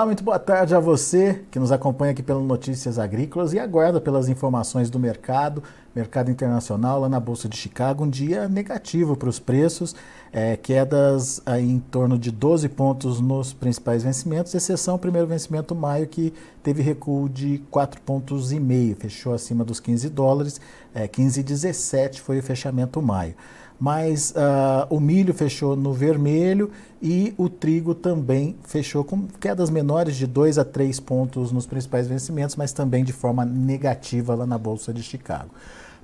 Olá, 0.00 0.06
muito 0.06 0.24
boa 0.24 0.38
tarde 0.38 0.74
a 0.74 0.80
você 0.80 1.44
que 1.50 1.58
nos 1.58 1.70
acompanha 1.70 2.12
aqui 2.12 2.22
pelo 2.22 2.42
Notícias 2.42 2.98
Agrícolas 2.98 3.52
e 3.52 3.58
aguarda 3.58 4.00
pelas 4.00 4.30
informações 4.30 4.88
do 4.88 4.98
mercado, 4.98 5.62
mercado 5.94 6.30
internacional 6.30 7.00
lá 7.00 7.06
na 7.06 7.20
Bolsa 7.20 7.46
de 7.50 7.54
Chicago. 7.58 8.04
Um 8.04 8.08
dia 8.08 8.48
negativo 8.48 9.14
para 9.14 9.28
os 9.28 9.38
preços, 9.38 9.94
é, 10.32 10.56
quedas 10.56 11.42
em 11.60 11.78
torno 11.78 12.18
de 12.18 12.30
12 12.30 12.66
pontos 12.70 13.20
nos 13.20 13.52
principais 13.52 14.02
vencimentos, 14.02 14.54
exceção 14.54 14.94
o 14.94 14.98
primeiro 14.98 15.26
vencimento 15.26 15.74
maio 15.74 16.06
que 16.06 16.32
teve 16.62 16.80
recuo 16.80 17.28
de 17.28 17.58
4 17.70 18.00
pontos 18.00 18.52
fechou 18.98 19.34
acima 19.34 19.66
dos 19.66 19.80
15 19.80 20.08
dólares, 20.08 20.58
é, 20.94 21.06
15,17 21.06 22.20
foi 22.20 22.38
o 22.38 22.42
fechamento 22.42 23.02
maio 23.02 23.34
mas 23.80 24.32
uh, 24.32 24.94
o 24.94 25.00
milho 25.00 25.32
fechou 25.32 25.74
no 25.74 25.94
vermelho 25.94 26.70
e 27.00 27.32
o 27.38 27.48
trigo 27.48 27.94
também 27.94 28.54
fechou 28.62 29.02
com 29.02 29.26
quedas 29.40 29.70
menores 29.70 30.16
de 30.16 30.26
2 30.26 30.58
a 30.58 30.64
3 30.64 31.00
pontos 31.00 31.50
nos 31.50 31.64
principais 31.64 32.06
vencimentos, 32.06 32.56
mas 32.56 32.72
também 32.72 33.02
de 33.02 33.12
forma 33.12 33.42
negativa 33.42 34.34
lá 34.34 34.46
na 34.46 34.58
Bolsa 34.58 34.92
de 34.92 35.02
Chicago. 35.02 35.48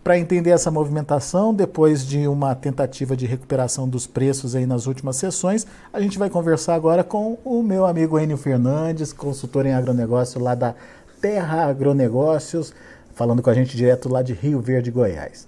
Para 0.03 0.19
entender 0.19 0.51
essa 0.51 0.71
movimentação, 0.71 1.53
depois 1.53 2.07
de 2.07 2.27
uma 2.27 2.55
tentativa 2.55 3.17
de 3.17 3.27
recuperação 3.27 3.87
dos 3.89 4.07
preços 4.07 4.55
aí 4.55 4.65
nas 4.65 4.87
últimas 4.87 5.17
sessões, 5.17 5.67
a 5.93 6.01
gente 6.01 6.19
vai 6.19 6.31
conversar 6.31 6.77
agora 6.77 7.05
com 7.05 7.37
o 7.45 7.63
meu 7.63 7.85
amigo 7.85 8.19
Enio 8.19 8.37
Fernandes, 8.39 9.13
consultor 9.13 9.67
em 9.67 9.75
agronegócio 9.75 10.41
lá 10.41 10.55
da 10.55 10.75
Terra 11.21 11.67
Agronegócios, 11.67 12.73
falando 13.15 13.43
com 13.43 13.51
a 13.51 13.55
gente 13.55 13.77
direto 13.77 14.09
lá 14.09 14.23
de 14.23 14.33
Rio 14.33 14.61
Verde, 14.61 14.93
Goiás. 14.93 15.47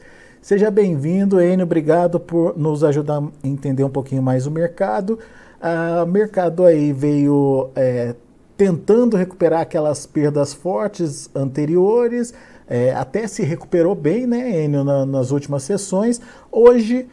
Seja 0.49 0.71
bem-vindo, 0.71 1.43
Enio. 1.43 1.67
Obrigado 1.67 2.19
por 2.19 2.57
nos 2.57 2.83
ajudar 2.83 3.23
a 3.23 3.47
entender 3.47 3.85
um 3.85 3.91
pouquinho 3.91 4.23
mais 4.23 4.47
o 4.47 4.51
mercado. 4.51 5.19
Ah, 5.61 6.03
o 6.07 6.11
mercado 6.11 6.65
aí 6.65 6.91
veio 6.91 7.69
é, 7.77 8.15
tentando 8.57 9.15
recuperar 9.15 9.61
aquelas 9.61 10.07
perdas 10.07 10.55
fortes 10.55 11.29
anteriores, 11.35 12.33
é, 12.67 12.95
até 12.95 13.27
se 13.27 13.43
recuperou 13.43 13.95
bem, 13.95 14.27
né, 14.27 14.65
Enio, 14.65 14.85
na, 14.85 15.05
nas 15.05 15.33
últimas 15.33 15.65
sessões. 15.65 16.19
Hoje, 16.51 17.07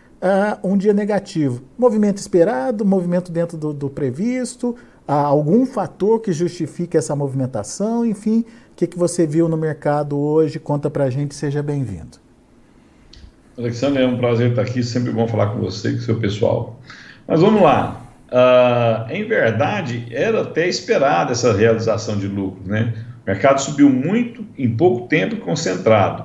um 0.64 0.78
dia 0.78 0.94
negativo. 0.94 1.62
Movimento 1.78 2.20
esperado, 2.20 2.86
movimento 2.86 3.34
dentro 3.34 3.58
do, 3.58 3.74
do 3.74 3.90
previsto, 3.90 4.78
algum 5.06 5.66
fator 5.66 6.22
que 6.22 6.32
justifique 6.32 6.96
essa 6.96 7.14
movimentação, 7.14 8.06
enfim, 8.06 8.46
o 8.72 8.76
que, 8.78 8.88
que 8.88 8.98
você 8.98 9.28
viu 9.28 9.50
no 9.50 9.58
mercado 9.58 10.18
hoje? 10.18 10.58
Conta 10.58 10.90
pra 10.90 11.10
gente, 11.10 11.36
seja 11.36 11.62
bem-vindo. 11.62 12.25
Alexandre, 13.58 14.04
é 14.04 14.08
um 14.08 14.18
prazer 14.18 14.50
estar 14.50 14.62
aqui, 14.64 14.84
sempre 14.84 15.12
bom 15.12 15.28
falar 15.28 15.48
com 15.48 15.60
você 15.60 15.90
e 15.90 15.92
com 15.94 16.00
o 16.00 16.02
seu 16.02 16.20
pessoal. 16.20 16.80
Mas 17.28 17.40
vamos 17.40 17.62
lá. 17.62 18.02
Uh, 18.28 19.12
em 19.12 19.24
verdade, 19.26 20.06
era 20.12 20.42
até 20.42 20.68
esperada 20.68 21.32
essa 21.32 21.54
realização 21.54 22.18
de 22.18 22.28
lucro, 22.28 22.62
né? 22.66 22.94
O 23.26 23.30
mercado 23.30 23.62
subiu 23.62 23.90
muito 23.90 24.46
em 24.58 24.76
pouco 24.76 25.08
tempo 25.08 25.38
concentrado. 25.38 26.24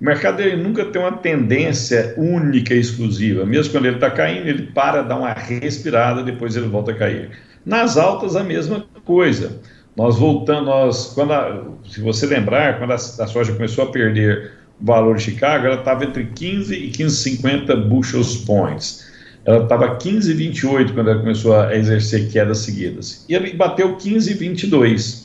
O 0.00 0.04
mercado 0.04 0.40
ele 0.40 0.62
nunca 0.62 0.84
tem 0.86 1.00
uma 1.00 1.12
tendência 1.12 2.14
única 2.16 2.74
e 2.74 2.80
exclusiva. 2.80 3.46
Mesmo 3.46 3.72
quando 3.72 3.86
ele 3.86 3.96
está 3.96 4.10
caindo, 4.10 4.48
ele 4.48 4.66
para, 4.72 5.02
dá 5.02 5.16
uma 5.16 5.32
respirada, 5.32 6.22
depois 6.22 6.56
ele 6.56 6.66
volta 6.66 6.90
a 6.90 6.94
cair. 6.94 7.30
Nas 7.64 7.96
altas, 7.96 8.34
a 8.34 8.42
mesma 8.42 8.84
coisa. 9.04 9.60
Nós 9.96 10.18
voltamos, 10.18 10.66
nós, 10.66 11.12
quando 11.14 11.32
a, 11.32 11.62
se 11.88 12.00
você 12.00 12.26
lembrar, 12.26 12.78
quando 12.78 12.90
a, 12.90 12.96
a 12.96 12.98
soja 12.98 13.52
começou 13.52 13.84
a 13.84 13.92
perder 13.92 14.50
valor 14.80 15.16
de 15.16 15.22
Chicago, 15.22 15.66
ela 15.66 15.78
estava 15.78 16.04
entre 16.04 16.26
15 16.26 16.74
e 16.74 16.90
15,50 16.90 17.88
bushels 17.88 18.36
points. 18.38 19.04
Ela 19.44 19.62
estava 19.62 19.98
15,28 19.98 20.94
quando 20.94 21.10
ela 21.10 21.20
começou 21.20 21.54
a 21.54 21.74
exercer 21.76 22.30
quedas 22.30 22.58
seguidas. 22.58 23.24
E 23.28 23.34
ele 23.34 23.52
bateu 23.54 23.96
15,22. 23.96 25.24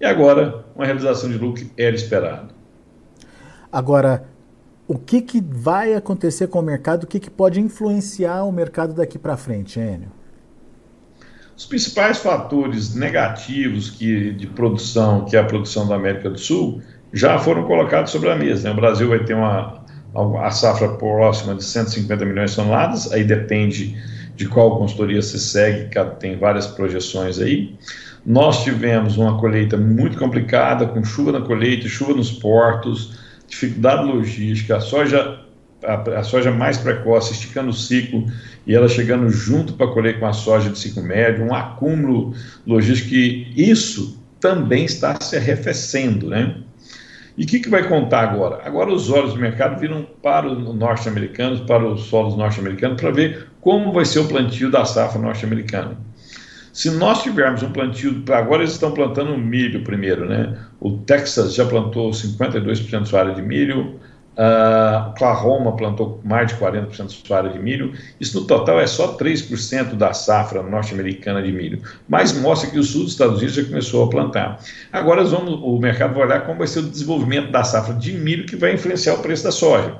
E 0.00 0.04
agora, 0.04 0.64
uma 0.74 0.84
realização 0.84 1.30
de 1.30 1.38
lucro 1.38 1.64
era 1.76 1.94
esperado. 1.94 2.54
Agora, 3.72 4.26
o 4.86 4.98
que, 4.98 5.22
que 5.22 5.40
vai 5.40 5.94
acontecer 5.94 6.46
com 6.48 6.60
o 6.60 6.62
mercado? 6.62 7.04
O 7.04 7.06
que, 7.06 7.18
que 7.18 7.30
pode 7.30 7.60
influenciar 7.60 8.44
o 8.44 8.52
mercado 8.52 8.94
daqui 8.94 9.18
para 9.18 9.36
frente, 9.36 9.80
Enio? 9.80 10.12
Os 11.56 11.64
principais 11.64 12.18
fatores 12.18 12.94
negativos 12.94 13.88
que, 13.88 14.32
de 14.32 14.46
produção, 14.46 15.24
que 15.24 15.36
é 15.36 15.40
a 15.40 15.44
produção 15.44 15.88
da 15.88 15.94
América 15.94 16.28
do 16.28 16.38
Sul, 16.38 16.82
já 17.16 17.38
foram 17.38 17.64
colocados 17.64 18.12
sobre 18.12 18.30
a 18.30 18.36
mesa. 18.36 18.68
Né? 18.68 18.74
O 18.74 18.76
Brasil 18.76 19.08
vai 19.08 19.20
ter 19.24 19.34
uma 19.34 19.84
a 20.42 20.50
safra 20.50 20.88
próxima 20.88 21.54
de 21.54 21.62
150 21.62 22.24
milhões 22.24 22.50
de 22.50 22.56
toneladas, 22.56 23.12
aí 23.12 23.22
depende 23.22 23.94
de 24.34 24.46
qual 24.46 24.78
consultoria 24.78 25.20
se 25.20 25.38
segue, 25.38 25.90
tem 26.18 26.38
várias 26.38 26.66
projeções 26.66 27.38
aí. 27.38 27.74
Nós 28.24 28.64
tivemos 28.64 29.18
uma 29.18 29.38
colheita 29.38 29.76
muito 29.76 30.18
complicada, 30.18 30.86
com 30.86 31.04
chuva 31.04 31.32
na 31.32 31.40
colheita, 31.42 31.86
chuva 31.86 32.14
nos 32.14 32.32
portos, 32.32 33.18
dificuldade 33.46 34.04
logística, 34.04 34.76
a 34.76 34.80
soja, 34.80 35.38
a, 35.84 35.94
a 36.18 36.22
soja 36.22 36.50
mais 36.50 36.78
precoce, 36.78 37.32
esticando 37.32 37.70
o 37.70 37.74
ciclo 37.74 38.26
e 38.66 38.74
ela 38.74 38.88
chegando 38.88 39.28
junto 39.28 39.74
para 39.74 39.86
colher 39.88 40.18
com 40.18 40.26
a 40.26 40.32
soja 40.32 40.70
de 40.70 40.78
ciclo 40.78 41.02
médio, 41.02 41.44
um 41.44 41.54
acúmulo 41.54 42.34
logístico 42.66 43.14
e 43.14 43.70
isso 43.70 44.18
também 44.40 44.84
está 44.84 45.18
se 45.20 45.36
arrefecendo, 45.36 46.28
né? 46.28 46.56
E 47.36 47.44
o 47.44 47.46
que, 47.46 47.60
que 47.60 47.68
vai 47.68 47.86
contar 47.86 48.20
agora? 48.20 48.60
Agora 48.64 48.90
os 48.90 49.10
olhos 49.10 49.34
do 49.34 49.40
mercado 49.40 49.78
viram 49.78 50.06
para 50.22 50.46
os 50.46 50.74
norte-americanos, 50.74 51.60
para 51.60 51.84
os 51.86 52.04
solos 52.04 52.36
norte-americanos, 52.36 53.00
para 53.00 53.10
ver 53.10 53.48
como 53.60 53.92
vai 53.92 54.04
ser 54.04 54.20
o 54.20 54.28
plantio 54.28 54.70
da 54.70 54.84
safra 54.84 55.20
norte-americana. 55.20 55.98
Se 56.72 56.90
nós 56.90 57.22
tivermos 57.22 57.62
um 57.62 57.72
plantio, 57.72 58.22
agora 58.30 58.62
eles 58.62 58.72
estão 58.72 58.92
plantando 58.92 59.36
milho 59.36 59.82
primeiro, 59.82 60.26
né? 60.26 60.58
O 60.78 60.98
Texas 60.98 61.54
já 61.54 61.64
plantou 61.64 62.10
52% 62.10 63.02
de 63.02 63.08
sua 63.08 63.20
área 63.20 63.34
de 63.34 63.42
milho, 63.42 63.98
Uh, 64.36 65.08
Oklahoma 65.12 65.74
plantou 65.74 66.20
mais 66.22 66.48
de 66.48 66.56
40% 66.56 66.98
da 66.98 67.08
sua 67.08 67.38
área 67.38 67.50
de 67.50 67.58
milho. 67.58 67.94
Isso 68.20 68.38
no 68.38 68.46
total 68.46 68.78
é 68.78 68.86
só 68.86 69.16
3% 69.16 69.94
da 69.94 70.12
safra 70.12 70.62
norte-americana 70.62 71.42
de 71.42 71.50
milho. 71.50 71.80
Mas 72.06 72.34
mostra 72.34 72.70
que 72.70 72.78
o 72.78 72.82
sul 72.82 73.04
dos 73.04 73.12
Estados 73.12 73.38
Unidos 73.38 73.54
já 73.54 73.64
começou 73.64 74.04
a 74.04 74.10
plantar. 74.10 74.60
Agora 74.92 75.24
vamos, 75.24 75.58
o 75.62 75.78
mercado 75.78 76.14
vai 76.14 76.26
olhar 76.26 76.40
como 76.44 76.58
vai 76.58 76.66
ser 76.66 76.80
o 76.80 76.82
desenvolvimento 76.82 77.50
da 77.50 77.64
safra 77.64 77.94
de 77.94 78.12
milho 78.12 78.44
que 78.44 78.56
vai 78.56 78.74
influenciar 78.74 79.14
o 79.14 79.22
preço 79.22 79.44
da 79.44 79.50
soja. 79.50 79.96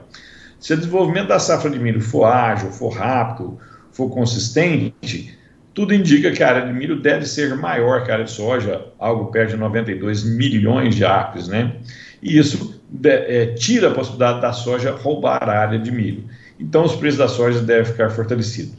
Se 0.60 0.74
o 0.74 0.76
desenvolvimento 0.76 1.28
da 1.28 1.38
safra 1.38 1.70
de 1.70 1.78
milho 1.78 2.02
for 2.02 2.24
ágil, 2.24 2.70
for 2.70 2.90
rápido, 2.90 3.58
for 3.90 4.10
consistente, 4.10 5.34
tudo 5.72 5.94
indica 5.94 6.30
que 6.30 6.42
a 6.42 6.48
área 6.48 6.66
de 6.66 6.72
milho 6.74 7.00
deve 7.00 7.24
ser 7.24 7.54
maior 7.54 8.04
que 8.04 8.10
a 8.10 8.14
área 8.14 8.24
de 8.26 8.30
soja, 8.30 8.86
algo 8.98 9.30
perto 9.30 9.50
de 9.50 9.56
92 9.56 10.24
milhões 10.24 10.94
de 10.94 11.04
acres, 11.06 11.48
né? 11.48 11.76
E 12.22 12.38
isso 12.38 12.75
é, 13.04 13.46
tira 13.54 13.88
a 13.88 13.94
possibilidade 13.94 14.40
da 14.40 14.52
soja 14.52 14.92
roubar 14.92 15.48
a 15.48 15.58
área 15.58 15.78
de 15.78 15.90
milho. 15.90 16.24
Então, 16.58 16.84
os 16.84 16.96
preços 16.96 17.18
da 17.18 17.28
soja 17.28 17.60
devem 17.60 17.84
ficar 17.84 18.10
fortalecidos. 18.10 18.74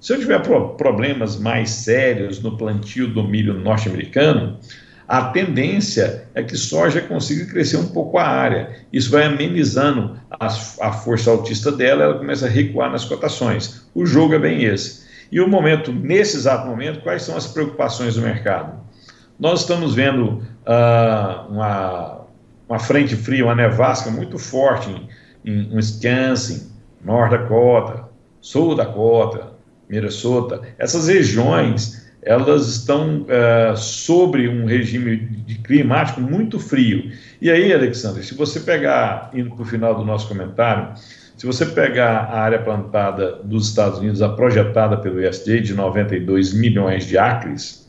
Se 0.00 0.12
eu 0.12 0.18
tiver 0.18 0.40
pro 0.40 0.74
problemas 0.76 1.36
mais 1.36 1.70
sérios 1.70 2.40
no 2.40 2.56
plantio 2.56 3.08
do 3.08 3.24
milho 3.24 3.54
norte-americano, 3.54 4.58
a 5.08 5.24
tendência 5.24 6.28
é 6.34 6.42
que 6.42 6.56
soja 6.56 7.00
consiga 7.00 7.46
crescer 7.46 7.78
um 7.78 7.88
pouco 7.88 8.18
a 8.18 8.24
área. 8.24 8.76
Isso 8.92 9.10
vai 9.10 9.24
amenizando 9.24 10.20
a, 10.30 10.46
a 10.46 10.92
força 10.92 11.30
altista 11.30 11.72
dela, 11.72 12.04
ela 12.04 12.18
começa 12.18 12.46
a 12.46 12.48
recuar 12.48 12.92
nas 12.92 13.04
cotações. 13.04 13.86
O 13.94 14.06
jogo 14.06 14.34
é 14.34 14.38
bem 14.38 14.64
esse. 14.64 15.08
E 15.32 15.40
o 15.40 15.48
momento, 15.48 15.92
nesse 15.92 16.36
exato 16.36 16.66
momento, 16.66 17.00
quais 17.00 17.22
são 17.22 17.36
as 17.36 17.46
preocupações 17.46 18.14
do 18.14 18.22
mercado? 18.22 18.78
Nós 19.38 19.60
estamos 19.60 19.94
vendo 19.94 20.42
uh, 20.66 21.50
uma 21.50 22.17
uma 22.68 22.78
frente 22.78 23.16
fria, 23.16 23.44
uma 23.44 23.54
nevasca 23.54 24.10
muito 24.10 24.38
forte 24.38 24.90
em, 25.44 25.72
em 25.72 25.76
Wisconsin, 25.76 26.70
North 27.04 27.30
Dakota, 27.30 28.08
Sul 28.40 28.74
Dakota, 28.74 29.52
Minnesota. 29.88 30.62
Essas 30.78 31.08
regiões 31.08 32.06
elas 32.22 32.68
estão 32.68 33.22
uh, 33.22 33.76
sobre 33.76 34.48
um 34.48 34.66
regime 34.66 35.16
de 35.16 35.54
climático 35.56 36.20
muito 36.20 36.58
frio. 36.58 37.10
E 37.40 37.50
aí, 37.50 37.72
Alexandre, 37.72 38.22
se 38.22 38.34
você 38.34 38.60
pegar, 38.60 39.30
indo 39.32 39.50
para 39.50 39.62
o 39.62 39.64
final 39.64 39.94
do 39.94 40.04
nosso 40.04 40.28
comentário, 40.28 40.92
se 41.36 41.46
você 41.46 41.64
pegar 41.64 42.24
a 42.24 42.40
área 42.40 42.58
plantada 42.58 43.36
dos 43.44 43.68
Estados 43.68 44.00
Unidos, 44.00 44.20
a 44.20 44.28
projetada 44.28 44.96
pelo 44.96 45.26
USDA 45.26 45.60
de 45.60 45.72
92 45.72 46.52
milhões 46.52 47.06
de 47.06 47.16
acres, 47.16 47.88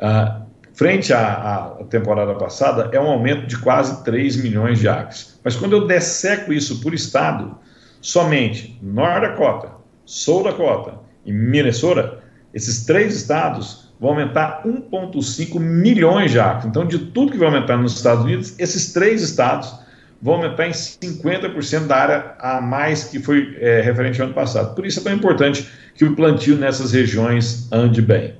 uh, 0.00 0.43
frente 0.74 1.12
à, 1.12 1.76
à, 1.80 1.84
temporada 1.84 2.34
passada, 2.34 2.90
é 2.92 3.00
um 3.00 3.06
aumento 3.06 3.46
de 3.46 3.56
quase 3.58 4.04
3 4.04 4.36
milhões 4.42 4.80
de 4.80 4.88
acres. 4.88 5.38
Mas 5.42 5.56
quando 5.56 5.72
eu 5.72 5.86
desseco 5.86 6.52
isso 6.52 6.80
por 6.80 6.92
estado, 6.92 7.56
somente 8.00 8.78
North 8.82 9.22
Dakota, 9.22 9.70
Sul 10.04 10.42
Dakota 10.42 10.94
e 11.24 11.32
Minnesota, 11.32 12.18
esses 12.52 12.84
três 12.84 13.14
estados 13.14 13.92
vão 14.00 14.10
aumentar 14.10 14.62
1,5 14.66 15.58
milhões 15.58 16.32
de 16.32 16.40
acres. 16.40 16.66
Então, 16.66 16.84
de 16.84 16.98
tudo 16.98 17.32
que 17.32 17.38
vai 17.38 17.48
aumentar 17.48 17.76
nos 17.76 17.94
Estados 17.94 18.24
Unidos, 18.24 18.54
esses 18.58 18.92
três 18.92 19.22
estados 19.22 19.72
vão 20.20 20.34
aumentar 20.34 20.66
em 20.66 20.72
50% 20.72 21.86
da 21.86 21.96
área 21.96 22.34
a 22.38 22.60
mais 22.60 23.04
que 23.04 23.20
foi 23.20 23.56
é, 23.60 23.80
referente 23.80 24.20
ao 24.20 24.26
ano 24.26 24.34
passado. 24.34 24.74
Por 24.74 24.84
isso 24.84 25.00
é 25.00 25.02
tão 25.02 25.12
importante 25.12 25.68
que 25.94 26.04
o 26.04 26.16
plantio 26.16 26.56
nessas 26.56 26.92
regiões 26.92 27.68
ande 27.70 28.02
bem. 28.02 28.34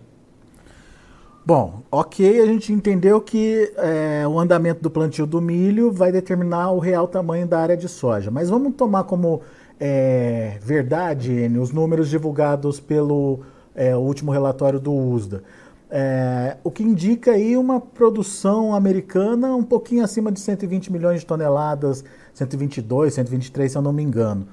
Bom, 1.47 1.83
ok, 1.93 2.41
a 2.41 2.47
gente 2.47 2.73
entendeu 2.73 3.21
que 3.21 3.71
é, 3.77 4.27
o 4.27 4.39
andamento 4.39 4.81
do 4.81 4.91
plantio 4.91 5.27
do 5.27 5.43
milho 5.43 5.93
vai 5.93 6.11
determinar 6.11 6.71
o 6.71 6.79
real 6.79 7.07
tamanho 7.07 7.47
da 7.47 7.59
área 7.61 7.77
de 7.77 7.87
soja. 7.87 8.31
Mas 8.31 8.49
vamos 8.49 8.75
tomar 8.75 9.05
como 9.05 9.43
é, 9.79 10.57
verdade, 10.63 11.33
Enio, 11.33 11.61
os 11.61 11.71
números 11.71 12.09
divulgados 12.09 12.81
pelo 12.81 13.41
é, 13.75 13.95
último 13.95 14.33
relatório 14.33 14.81
do 14.81 14.91
USDA. 14.91 15.43
É, 15.91 16.57
o 16.65 16.71
que 16.71 16.83
indica 16.83 17.33
aí 17.33 17.59
uma 17.59 17.79
produção 17.79 18.75
americana 18.75 19.55
um 19.55 19.63
pouquinho 19.63 20.03
acima 20.03 20.33
de 20.33 20.41
120 20.41 20.91
milhões 20.91 21.21
de 21.21 21.27
toneladas, 21.27 22.03
122, 22.33 23.13
123, 23.13 23.71
se 23.71 23.77
eu 23.77 23.83
não 23.83 23.93
me 23.93 24.03
engano. 24.03 24.49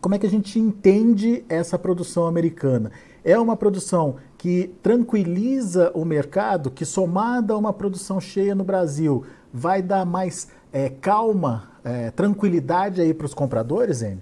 Como 0.00 0.14
é 0.14 0.18
que 0.18 0.26
a 0.26 0.30
gente 0.30 0.58
entende 0.58 1.44
essa 1.48 1.78
produção 1.78 2.26
americana? 2.26 2.90
É 3.22 3.38
uma 3.38 3.54
produção 3.54 4.16
que 4.38 4.70
tranquiliza 4.82 5.90
o 5.94 6.06
mercado, 6.06 6.70
que 6.70 6.86
somada 6.86 7.52
a 7.52 7.58
uma 7.58 7.72
produção 7.72 8.18
cheia 8.18 8.54
no 8.54 8.64
Brasil, 8.64 9.26
vai 9.52 9.82
dar 9.82 10.06
mais 10.06 10.48
é, 10.72 10.88
calma, 10.88 11.70
é, 11.84 12.10
tranquilidade 12.10 13.02
aí 13.02 13.12
para 13.12 13.26
os 13.26 13.34
compradores, 13.34 14.02
hein? 14.02 14.18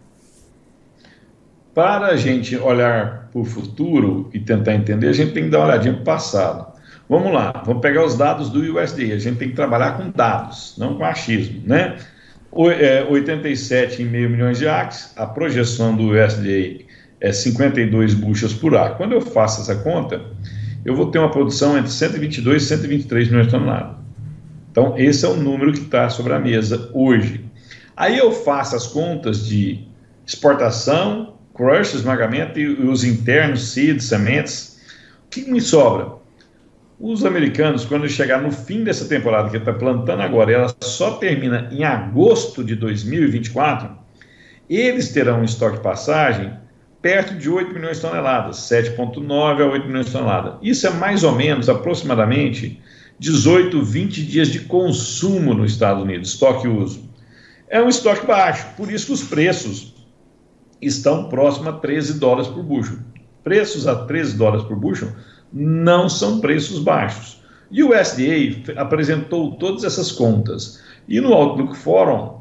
Para 1.72 2.06
a 2.06 2.16
gente 2.16 2.56
olhar 2.56 3.28
para 3.30 3.40
o 3.40 3.44
futuro 3.44 4.28
e 4.34 4.40
tentar 4.40 4.74
entender, 4.74 5.06
a 5.06 5.12
gente 5.12 5.32
tem 5.32 5.44
que 5.44 5.50
dar 5.50 5.58
uma 5.58 5.66
olhadinha 5.66 5.94
para 5.94 6.02
o 6.02 6.04
passado. 6.04 6.76
Vamos 7.08 7.32
lá, 7.32 7.62
vamos 7.64 7.80
pegar 7.80 8.04
os 8.04 8.16
dados 8.16 8.50
do 8.50 8.58
USDA. 8.58 9.14
A 9.14 9.18
gente 9.18 9.38
tem 9.38 9.50
que 9.50 9.54
trabalhar 9.54 9.96
com 9.96 10.10
dados, 10.10 10.74
não 10.76 10.98
com 10.98 11.04
achismo, 11.04 11.62
né? 11.64 11.96
87,5 12.52 14.00
é, 14.00 14.28
milhões 14.28 14.58
de 14.58 14.68
acres, 14.68 15.12
a 15.16 15.26
projeção 15.26 15.94
do 15.94 16.10
USDA 16.10 16.84
é 17.20 17.32
52 17.32 18.14
buchas 18.14 18.52
por 18.52 18.76
ar. 18.76 18.96
Quando 18.96 19.12
eu 19.12 19.20
faço 19.20 19.60
essa 19.60 19.76
conta, 19.76 20.22
eu 20.84 20.94
vou 20.94 21.10
ter 21.10 21.18
uma 21.18 21.30
produção 21.30 21.76
entre 21.76 21.90
122 21.90 22.62
e 22.62 22.66
123 22.66 23.28
milhões 23.28 23.46
de 23.46 23.52
toneladas. 23.52 23.96
Então, 24.70 24.94
esse 24.96 25.24
é 25.24 25.28
o 25.28 25.36
número 25.36 25.72
que 25.72 25.80
está 25.80 26.08
sobre 26.08 26.32
a 26.32 26.38
mesa 26.38 26.90
hoje. 26.92 27.44
Aí 27.96 28.16
eu 28.16 28.30
faço 28.30 28.76
as 28.76 28.86
contas 28.86 29.46
de 29.46 29.80
exportação, 30.24 31.34
crush, 31.52 31.94
esmagamento 31.94 32.58
e 32.60 32.66
os 32.68 33.02
internos, 33.02 33.72
seeds, 33.72 34.04
sementes. 34.04 34.78
O 35.26 35.30
que 35.30 35.50
me 35.50 35.60
sobra? 35.60 36.12
Os 37.00 37.24
americanos, 37.24 37.84
quando 37.84 38.08
chegar 38.08 38.42
no 38.42 38.50
fim 38.50 38.82
dessa 38.82 39.04
temporada 39.04 39.48
que 39.50 39.56
está 39.56 39.72
plantando 39.72 40.20
agora, 40.20 40.50
ela 40.50 40.76
só 40.80 41.12
termina 41.12 41.68
em 41.70 41.84
agosto 41.84 42.64
de 42.64 42.74
2024, 42.74 43.96
eles 44.68 45.12
terão 45.12 45.40
um 45.40 45.44
estoque 45.44 45.76
de 45.76 45.82
passagem 45.82 46.52
perto 47.00 47.34
de 47.34 47.48
8 47.48 47.72
milhões 47.72 47.98
de 47.98 48.02
toneladas, 48.02 48.56
7,9 48.56 49.62
a 49.62 49.66
8 49.66 49.86
milhões 49.86 50.06
de 50.06 50.12
toneladas. 50.12 50.54
Isso 50.60 50.88
é 50.88 50.90
mais 50.90 51.22
ou 51.22 51.36
menos, 51.36 51.68
aproximadamente, 51.68 52.82
18, 53.20 53.80
20 53.80 54.26
dias 54.26 54.48
de 54.48 54.60
consumo 54.60 55.54
nos 55.54 55.70
Estados 55.70 56.02
Unidos, 56.02 56.30
estoque 56.30 56.66
uso. 56.66 57.08
É 57.68 57.80
um 57.80 57.88
estoque 57.88 58.26
baixo, 58.26 58.66
por 58.76 58.90
isso 58.90 59.12
os 59.12 59.22
preços 59.22 59.94
estão 60.82 61.28
próximos 61.28 61.68
a 61.68 61.72
13 61.74 62.18
dólares 62.18 62.48
por 62.48 62.64
bushel. 62.64 62.98
Preços 63.44 63.86
a 63.86 63.94
13 63.94 64.36
dólares 64.36 64.64
por 64.64 64.76
bushel 64.76 65.12
não 65.52 66.08
são 66.08 66.40
preços 66.40 66.80
baixos. 66.80 67.40
E 67.70 67.82
o 67.82 67.90
USDA 67.90 68.72
apresentou 68.76 69.52
todas 69.56 69.84
essas 69.84 70.10
contas. 70.10 70.82
E 71.06 71.20
no 71.20 71.32
Outlook 71.32 71.76
Forum, 71.76 72.38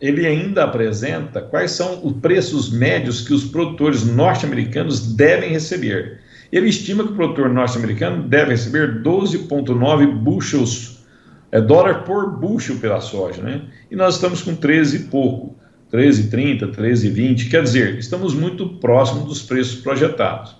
ele 0.00 0.26
ainda 0.26 0.64
apresenta 0.64 1.42
quais 1.42 1.72
são 1.72 2.04
os 2.04 2.14
preços 2.14 2.72
médios 2.72 3.20
que 3.20 3.34
os 3.34 3.44
produtores 3.44 4.04
norte-americanos 4.04 5.14
devem 5.14 5.50
receber. 5.50 6.20
Ele 6.50 6.68
estima 6.68 7.04
que 7.04 7.12
o 7.12 7.16
produtor 7.16 7.50
norte-americano 7.50 8.26
deve 8.26 8.52
receber 8.52 9.02
12,9 9.02 10.12
bushels, 10.14 11.04
é, 11.52 11.60
dólar 11.60 12.04
por 12.04 12.38
bushel 12.38 12.76
pela 12.76 13.00
soja, 13.00 13.42
né? 13.42 13.62
E 13.90 13.96
nós 13.96 14.14
estamos 14.14 14.42
com 14.42 14.54
13 14.54 14.96
e 14.96 15.00
pouco, 15.04 15.54
13,30, 15.92 16.74
13,20, 16.74 17.50
quer 17.50 17.62
dizer, 17.62 17.98
estamos 17.98 18.34
muito 18.34 18.68
próximos 18.78 19.24
dos 19.24 19.42
preços 19.42 19.80
projetados. 19.80 20.56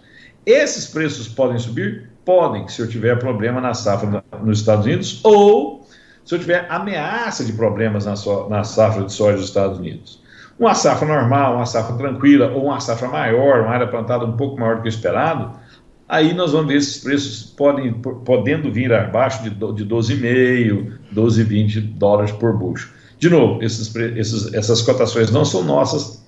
Esses 0.51 0.87
preços 0.87 1.29
podem 1.29 1.59
subir? 1.61 2.11
Podem, 2.25 2.67
se 2.67 2.83
eu 2.83 2.89
tiver 2.89 3.17
problema 3.21 3.61
na 3.61 3.73
safra 3.73 4.25
nos 4.43 4.59
Estados 4.59 4.85
Unidos 4.85 5.21
ou 5.23 5.87
se 6.25 6.35
eu 6.35 6.41
tiver 6.41 6.67
ameaça 6.69 7.45
de 7.45 7.53
problemas 7.53 8.05
na, 8.05 8.17
so, 8.17 8.49
na 8.49 8.65
safra 8.65 9.05
de 9.05 9.13
soja 9.13 9.37
dos 9.37 9.47
Estados 9.47 9.79
Unidos. 9.79 10.21
Uma 10.59 10.75
safra 10.75 11.07
normal, 11.07 11.55
uma 11.55 11.67
safra 11.67 11.97
tranquila, 11.97 12.51
ou 12.51 12.65
uma 12.65 12.81
safra 12.81 13.07
maior, 13.07 13.61
uma 13.61 13.71
área 13.71 13.87
plantada 13.87 14.25
um 14.25 14.37
pouco 14.37 14.59
maior 14.59 14.77
do 14.77 14.83
que 14.83 14.89
o 14.89 14.91
esperado, 14.91 15.53
aí 16.09 16.35
nós 16.35 16.51
vamos 16.51 16.67
ver 16.67 16.79
esses 16.79 17.03
preços 17.03 17.45
podem, 17.45 17.93
podendo 17.93 18.73
vir 18.73 18.93
abaixo 18.93 19.45
de, 19.45 19.51
de 19.51 19.87
12,5, 19.87 20.93
12,20 21.15 21.81
dólares 21.95 22.33
por 22.33 22.59
bucho. 22.59 22.93
De 23.19 23.31
novo, 23.31 23.63
esses, 23.63 23.95
esses, 23.95 24.53
essas 24.53 24.83
cotações 24.83 25.31
não 25.31 25.45
são 25.45 25.63
nossas, 25.63 26.20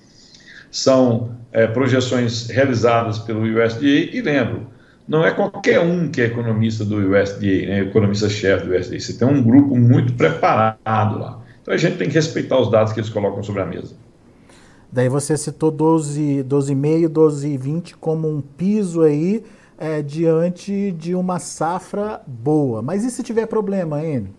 são 0.73 1.37
é, 1.51 1.67
projeções 1.67 2.47
realizadas 2.47 3.19
pelo 3.19 3.43
USDA, 3.43 3.85
e 3.85 4.19
lembro, 4.21 4.67
não 5.07 5.23
é 5.23 5.29
qualquer 5.29 5.79
um 5.79 6.09
que 6.09 6.19
é 6.19 6.25
economista 6.25 6.83
do 6.83 6.97
USDA, 6.97 7.67
né, 7.67 7.81
economista-chefe 7.81 8.65
do 8.65 8.75
USDA. 8.75 8.99
Você 8.99 9.13
tem 9.13 9.27
um 9.27 9.41
grupo 9.41 9.77
muito 9.77 10.13
preparado 10.13 11.19
lá. 11.19 11.39
Então 11.61 11.73
a 11.73 11.77
gente 11.77 11.97
tem 11.97 12.07
que 12.07 12.15
respeitar 12.15 12.59
os 12.59 12.71
dados 12.71 12.91
que 12.91 12.99
eles 12.99 13.09
colocam 13.09 13.43
sobre 13.43 13.61
a 13.61 13.65
mesa. 13.65 13.95
Daí 14.91 15.07
você 15.07 15.37
citou 15.37 15.71
12,5, 15.71 16.43
12 16.43 16.75
12,20 16.75 17.95
como 17.99 18.27
um 18.27 18.41
piso 18.41 19.03
aí 19.03 19.43
é, 19.77 20.01
diante 20.01 20.91
de 20.91 21.13
uma 21.13 21.37
safra 21.37 22.19
boa. 22.25 22.81
Mas 22.81 23.03
e 23.03 23.11
se 23.11 23.21
tiver 23.21 23.45
problema, 23.45 24.03
N? 24.03 24.33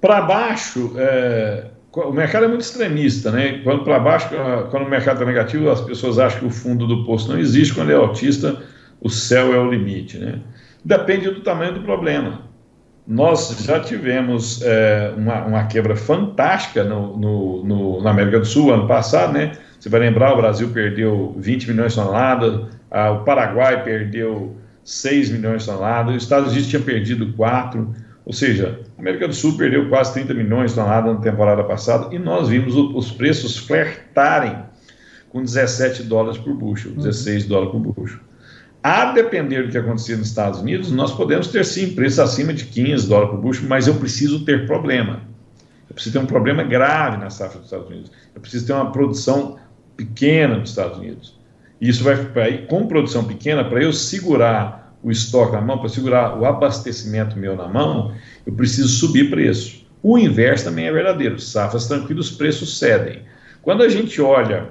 Para 0.00 0.22
baixo, 0.22 0.92
é, 0.96 1.70
o 2.06 2.12
mercado 2.12 2.44
é 2.44 2.48
muito 2.48 2.60
extremista, 2.60 3.30
né? 3.30 3.60
Quando 3.64 3.82
para 3.82 3.98
baixo, 3.98 4.28
quando 4.70 4.86
o 4.86 4.90
mercado 4.90 5.14
está 5.16 5.26
negativo, 5.26 5.70
as 5.70 5.80
pessoas 5.80 6.18
acham 6.18 6.40
que 6.40 6.46
o 6.46 6.50
fundo 6.50 6.86
do 6.86 7.04
poço 7.04 7.30
não 7.30 7.38
existe. 7.38 7.74
Quando 7.74 7.90
é 7.90 7.94
autista, 7.94 8.62
o 9.00 9.08
céu 9.08 9.54
é 9.54 9.58
o 9.58 9.70
limite, 9.70 10.18
né? 10.18 10.40
Depende 10.84 11.30
do 11.30 11.40
tamanho 11.40 11.74
do 11.74 11.80
problema. 11.80 12.42
Nós 13.06 13.64
já 13.64 13.80
tivemos 13.80 14.60
é, 14.62 15.12
uma, 15.16 15.44
uma, 15.44 15.64
quebra 15.64 15.96
fantástica 15.96 16.84
no, 16.84 17.16
no, 17.16 17.64
no, 17.64 18.02
na 18.02 18.10
América 18.10 18.38
do 18.38 18.46
Sul 18.46 18.72
ano 18.72 18.86
passado, 18.86 19.32
né? 19.32 19.52
Você 19.80 19.88
vai 19.88 20.00
lembrar, 20.00 20.34
o 20.34 20.36
Brasil 20.36 20.68
perdeu 20.68 21.34
20 21.38 21.70
milhões 21.70 21.94
de 21.94 22.00
toneladas, 22.00 22.66
a, 22.90 23.10
o 23.10 23.24
Paraguai 23.24 23.82
perdeu 23.82 24.56
6 24.84 25.30
milhões 25.30 25.62
de 25.62 25.68
toneladas, 25.68 26.16
os 26.16 26.22
Estados 26.22 26.52
Unidos 26.52 26.68
tinha 26.68 26.82
perdido 26.82 27.32
4 27.32 27.94
ou 28.28 28.34
seja, 28.34 28.78
a 28.98 29.00
América 29.00 29.26
do 29.26 29.32
Sul 29.32 29.56
perdeu 29.56 29.88
quase 29.88 30.12
30 30.12 30.34
milhões 30.34 30.72
de 30.72 30.76
toneladas 30.76 31.14
na 31.14 31.20
temporada 31.22 31.64
passada 31.64 32.14
e 32.14 32.18
nós 32.18 32.50
vimos 32.50 32.76
os 32.76 33.10
preços 33.10 33.56
flertarem 33.56 34.54
com 35.30 35.42
17 35.42 36.02
dólares 36.02 36.36
por 36.36 36.52
bushel, 36.52 36.92
16 36.92 37.44
uhum. 37.44 37.48
dólares 37.48 37.72
por 37.72 37.80
bushel. 37.80 38.20
A 38.82 39.12
depender 39.12 39.62
do 39.62 39.70
que 39.70 39.78
acontecer 39.78 40.16
nos 40.16 40.28
Estados 40.28 40.60
Unidos, 40.60 40.90
nós 40.90 41.10
podemos 41.14 41.48
ter 41.48 41.64
sim 41.64 41.94
preços 41.94 42.18
acima 42.18 42.52
de 42.52 42.66
15 42.66 43.08
dólares 43.08 43.30
por 43.30 43.40
bushel, 43.40 43.66
mas 43.66 43.86
eu 43.86 43.94
preciso 43.94 44.44
ter 44.44 44.66
problema. 44.66 45.22
Eu 45.88 45.94
preciso 45.94 46.18
ter 46.18 46.22
um 46.22 46.26
problema 46.26 46.62
grave 46.62 47.16
na 47.16 47.30
safra 47.30 47.56
dos 47.56 47.68
Estados 47.68 47.88
Unidos. 47.88 48.12
Eu 48.34 48.42
preciso 48.42 48.66
ter 48.66 48.74
uma 48.74 48.92
produção 48.92 49.56
pequena 49.96 50.58
nos 50.58 50.68
Estados 50.68 50.98
Unidos. 50.98 51.34
E 51.80 51.88
isso 51.88 52.04
vai, 52.04 52.14
vai 52.14 52.58
com 52.66 52.86
produção 52.86 53.24
pequena, 53.24 53.64
para 53.64 53.82
eu 53.82 53.90
segurar 53.90 54.87
o 55.02 55.10
estoque 55.10 55.52
na 55.52 55.60
mão, 55.60 55.78
para 55.78 55.88
segurar 55.88 56.38
o 56.38 56.44
abastecimento 56.44 57.38
meu 57.38 57.56
na 57.56 57.68
mão, 57.68 58.14
eu 58.46 58.52
preciso 58.52 58.88
subir 58.88 59.30
preço. 59.30 59.86
O 60.02 60.18
inverso 60.18 60.64
também 60.64 60.86
é 60.86 60.92
verdadeiro. 60.92 61.38
Safras 61.38 61.86
tranquilas, 61.86 62.30
os 62.30 62.36
preços 62.36 62.78
cedem. 62.78 63.22
Quando 63.62 63.82
a 63.82 63.88
gente 63.88 64.20
olha 64.20 64.70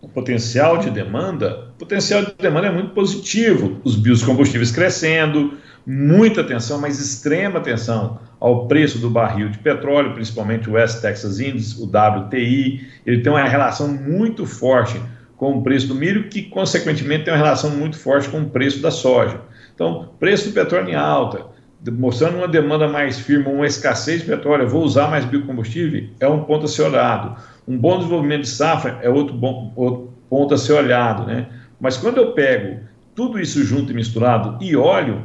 o 0.00 0.08
potencial 0.08 0.78
de 0.78 0.90
demanda, 0.90 1.70
o 1.74 1.78
potencial 1.78 2.24
de 2.24 2.34
demanda 2.38 2.68
é 2.68 2.72
muito 2.72 2.90
positivo. 2.90 3.80
Os 3.84 3.96
biocombustíveis 3.96 4.70
crescendo, 4.70 5.54
muita 5.86 6.42
atenção, 6.42 6.80
mas 6.80 7.00
extrema 7.00 7.58
atenção 7.58 8.20
ao 8.38 8.68
preço 8.68 8.98
do 8.98 9.10
barril 9.10 9.48
de 9.48 9.58
petróleo, 9.58 10.14
principalmente 10.14 10.68
o 10.68 10.74
West 10.74 11.00
Texas 11.00 11.40
Index, 11.40 11.76
o 11.78 11.86
WTI. 11.86 12.86
Ele 13.04 13.22
tem 13.22 13.32
uma 13.32 13.42
relação 13.42 13.88
muito 13.88 14.46
forte 14.46 15.00
com 15.38 15.56
o 15.56 15.62
preço 15.62 15.86
do 15.86 15.94
milho, 15.94 16.28
que 16.28 16.42
consequentemente 16.42 17.24
tem 17.24 17.32
uma 17.32 17.38
relação 17.38 17.70
muito 17.70 17.96
forte 17.96 18.28
com 18.28 18.40
o 18.40 18.50
preço 18.50 18.82
da 18.82 18.90
soja. 18.90 19.40
Então, 19.72 20.10
preço 20.18 20.48
do 20.48 20.52
petróleo 20.52 20.90
em 20.90 20.96
alta, 20.96 21.46
mostrando 21.92 22.38
uma 22.38 22.48
demanda 22.48 22.88
mais 22.88 23.20
firme, 23.20 23.46
uma 23.46 23.66
escassez 23.66 24.20
de 24.20 24.26
petróleo, 24.26 24.64
eu 24.64 24.68
vou 24.68 24.82
usar 24.82 25.08
mais 25.08 25.24
biocombustível, 25.24 26.08
é 26.18 26.28
um 26.28 26.42
ponto 26.42 26.64
a 26.64 26.68
ser 26.68 26.82
olhado. 26.82 27.40
Um 27.66 27.78
bom 27.78 27.98
desenvolvimento 27.98 28.42
de 28.42 28.48
safra 28.48 28.98
é 29.00 29.08
outro, 29.08 29.32
bom, 29.32 29.72
outro 29.76 30.12
ponto 30.28 30.54
a 30.54 30.58
ser 30.58 30.72
olhado. 30.72 31.24
Né? 31.24 31.46
Mas 31.80 31.96
quando 31.96 32.18
eu 32.18 32.32
pego 32.32 32.80
tudo 33.14 33.38
isso 33.38 33.62
junto 33.62 33.92
e 33.92 33.94
misturado 33.94 34.62
e 34.62 34.74
olho, 34.74 35.22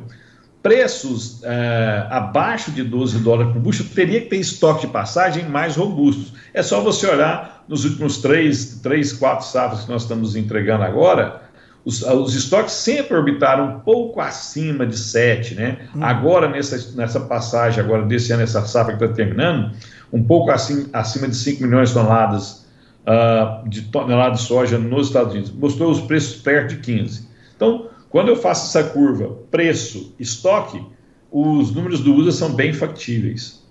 preços 0.63 1.43
é, 1.43 2.07
abaixo 2.09 2.71
de 2.71 2.83
12 2.83 3.19
dólares 3.19 3.51
por 3.51 3.61
bushel, 3.61 3.85
teria 3.93 4.21
que 4.21 4.29
ter 4.29 4.37
estoque 4.37 4.87
de 4.87 4.93
passagem 4.93 5.47
mais 5.49 5.75
robustos. 5.75 6.33
É 6.53 6.63
só 6.63 6.79
você 6.79 7.05
olhar 7.05 7.65
nos 7.67 7.83
últimos 7.83 8.19
três, 8.19 8.79
três 8.81 9.11
quatro 9.11 9.45
safras 9.45 9.83
que 9.83 9.91
nós 9.91 10.03
estamos 10.03 10.37
entregando 10.37 10.83
agora, 10.83 11.43
os, 11.85 12.01
os 12.01 12.33
estoques 12.33 12.73
sempre 12.73 13.15
orbitaram 13.15 13.75
um 13.75 13.79
pouco 13.81 14.21
acima 14.21 14.87
de 14.87 14.97
7, 14.97 15.55
né? 15.55 15.79
Hum. 15.93 16.01
Agora, 16.01 16.49
nessa, 16.49 16.95
nessa 16.95 17.19
passagem, 17.19 17.83
agora 17.83 18.03
desse 18.03 18.31
ano, 18.31 18.41
essa 18.41 18.65
safra 18.65 18.95
que 18.95 19.03
está 19.03 19.13
terminando, 19.13 19.71
um 20.11 20.23
pouco 20.23 20.49
acima, 20.49 20.87
acima 20.93 21.27
de 21.27 21.35
5 21.35 21.61
milhões 21.61 21.89
de 21.89 21.95
toneladas 21.95 22.65
uh, 23.03 23.67
de 23.67 23.81
tonelada 23.83 24.35
de 24.35 24.41
soja 24.41 24.77
nos 24.77 25.07
Estados 25.07 25.33
Unidos. 25.33 25.51
Mostrou 25.51 25.91
os 25.91 26.01
preços 26.01 26.41
perto 26.41 26.69
de 26.69 26.77
15. 26.77 27.27
Então, 27.55 27.87
quando 28.13 28.27
eu 28.27 28.35
faço 28.35 28.67
essa 28.67 28.87
curva 28.91 29.39
preço, 29.49 30.13
estoque, 30.19 30.85
os 31.31 31.73
números 31.73 31.99
do 31.99 32.13
USA 32.13 32.45
são 32.45 32.53
bem 32.53 32.71
factíveis. 32.71 33.65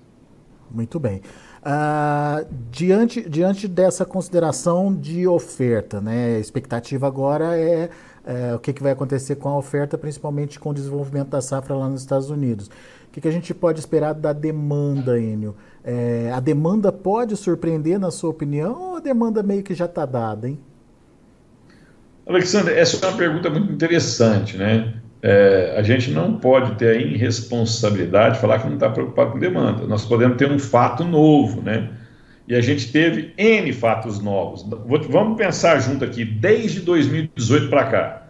Muito 0.69 0.99
bem. 0.99 1.23
Uh, 1.65 2.45
diante, 2.69 3.21
diante 3.31 3.69
dessa 3.69 4.05
consideração 4.05 4.93
de 4.93 5.29
oferta, 5.29 6.01
né, 6.01 6.35
a 6.35 6.39
expectativa 6.41 7.07
agora 7.07 7.57
é, 7.57 7.89
é 8.25 8.53
o 8.53 8.59
que, 8.59 8.73
que 8.73 8.83
vai 8.83 8.91
acontecer 8.91 9.37
com 9.37 9.49
a 9.49 9.57
oferta, 9.57 9.97
principalmente 9.97 10.59
com 10.59 10.71
o 10.71 10.75
desenvolvimento 10.75 11.29
da 11.29 11.41
safra 11.41 11.77
lá 11.77 11.89
nos 11.89 12.01
Estados 12.01 12.29
Unidos. 12.29 12.67
O 12.67 13.13
que, 13.13 13.21
que 13.21 13.29
a 13.29 13.33
gente 13.33 13.55
pode 13.55 13.79
esperar 13.79 14.13
da 14.13 14.33
demanda, 14.33 15.21
Enio? 15.21 15.55
É, 15.85 16.33
a 16.35 16.41
demanda 16.41 16.91
pode 16.91 17.37
surpreender, 17.37 17.97
na 17.97 18.11
sua 18.11 18.31
opinião, 18.31 18.91
ou 18.91 18.97
a 18.97 19.01
demanda 19.01 19.41
meio 19.41 19.63
que 19.63 19.73
já 19.73 19.85
está 19.85 20.05
dada, 20.05 20.49
hein? 20.49 20.59
Alexandre, 22.27 22.75
essa 22.75 23.05
é 23.05 23.09
uma 23.09 23.17
pergunta 23.17 23.51
muito 23.51 23.73
interessante, 23.73 24.57
né? 24.57 24.95
é, 25.23 25.77
a 25.79 25.83
gente 25.83 26.11
não 26.11 26.37
pode 26.37 26.75
ter 26.75 26.89
a 26.89 27.01
irresponsabilidade 27.01 28.35
de 28.35 28.41
falar 28.41 28.59
que 28.59 28.67
não 28.67 28.75
está 28.75 28.91
preocupado 28.91 29.31
com 29.31 29.39
demanda. 29.39 29.87
Nós 29.87 30.05
podemos 30.05 30.37
ter 30.37 30.51
um 30.51 30.59
fato 30.59 31.05
novo, 31.05 31.63
né? 31.63 31.91
E 32.49 32.57
a 32.57 32.61
gente 32.61 32.91
teve 32.91 33.33
N 33.39 33.73
fatos 33.73 34.21
novos. 34.21 34.67
Vamos 35.09 35.39
pensar 35.39 35.79
junto 35.79 36.05
aqui, 36.05 36.25
desde 36.25 36.81
2018 36.81 37.71
para 37.71 37.85
cá. 37.85 38.23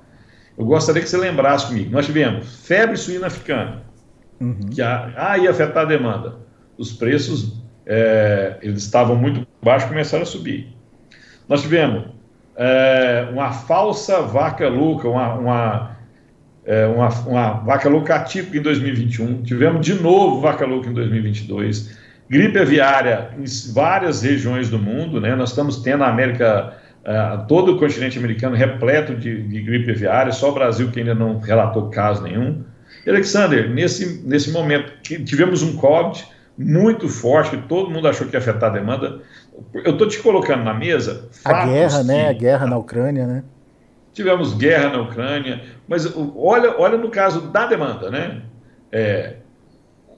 Eu 0.57 0.67
gostaria 0.67 1.01
que 1.01 1.09
você 1.09 1.17
lembrasse 1.17 1.67
comigo. 1.69 1.91
Nós 1.91 2.05
tivemos 2.05 2.67
febre 2.67 2.99
suína 2.99 3.29
africana, 3.29 3.83
uhum. 4.39 4.69
que 4.71 4.83
a, 4.83 5.15
ah, 5.17 5.39
ia 5.39 5.51
afetar 5.51 5.85
a 5.85 5.87
demanda. 5.87 6.37
Os 6.77 6.93
preços 6.93 7.63
é, 7.87 8.59
eles 8.61 8.83
estavam 8.83 9.17
muito 9.17 9.47
baixos 9.63 9.89
começaram 9.89 10.25
a 10.25 10.27
subir. 10.27 10.77
Nós 11.49 11.63
tivemos 11.63 12.05
é, 12.57 13.29
uma 13.33 13.53
falsa 13.53 14.21
vaca 14.23 14.69
louca, 14.69 15.09
uma, 15.09 15.35
uma 15.35 15.97
é, 16.65 16.87
uma, 16.87 17.09
uma 17.27 17.53
vaca 17.55 17.89
louca 17.89 18.15
atípica 18.15 18.59
em 18.59 18.63
2021, 18.63 19.43
tivemos 19.43 19.85
de 19.85 19.95
novo 19.95 20.41
vaca 20.41 20.65
louca 20.65 20.89
em 20.89 20.95
2022, 20.95 21.99
gripe 22.29 22.59
aviária 22.59 23.31
em 23.39 23.45
várias 23.73 24.23
regiões 24.23 24.71
do 24.71 24.79
mundo, 24.79 25.21
né? 25.21 25.35
Nós 25.35 25.51
estamos 25.51 25.83
tendo 25.83 26.05
a 26.05 26.09
América, 26.09 26.75
uh, 27.03 27.47
todo 27.47 27.73
o 27.73 27.79
continente 27.79 28.19
americano 28.19 28.55
repleto 28.55 29.15
de, 29.15 29.43
de, 29.43 29.61
gripe 29.61 29.91
aviária, 29.91 30.33
só 30.33 30.51
o 30.51 30.55
Brasil 30.55 30.91
que 30.91 31.01
ainda 31.01 31.15
não 31.15 31.39
relatou 31.39 31.91
caso 31.91 32.23
nenhum. 32.23 32.63
Alexander, 33.07 33.69
nesse, 33.69 34.23
nesse 34.25 34.53
momento 34.53 34.93
tivemos 35.03 35.63
um 35.63 35.77
Covid 35.77 36.25
muito 36.57 37.09
forte, 37.09 37.57
que 37.57 37.69
todo 37.69 37.91
mundo 37.91 38.07
achou 38.07 38.27
que 38.27 38.37
ia 38.37 38.39
afetar 38.39 38.71
a 38.71 38.73
demanda. 38.73 39.21
Eu 39.75 39.93
estou 39.93 40.09
te 40.09 40.19
colocando 40.21 40.65
na 40.65 40.75
mesa. 40.75 41.29
A 41.45 41.67
guerra, 41.67 42.03
né? 42.03 42.29
A 42.29 42.33
guerra 42.33 42.67
na 42.67 42.77
Ucrânia, 42.77 43.27
né? 43.27 43.45
tivemos 44.13 44.55
guerra 44.55 44.91
na 44.91 45.01
Ucrânia, 45.03 45.63
mas 45.89 46.07
olha, 46.37 46.79
olha 46.79 46.99
no 46.99 47.11
caso 47.11 47.41
da 47.49 47.67
demanda, 47.67 48.11
né? 48.11 48.43
É, 48.91 49.37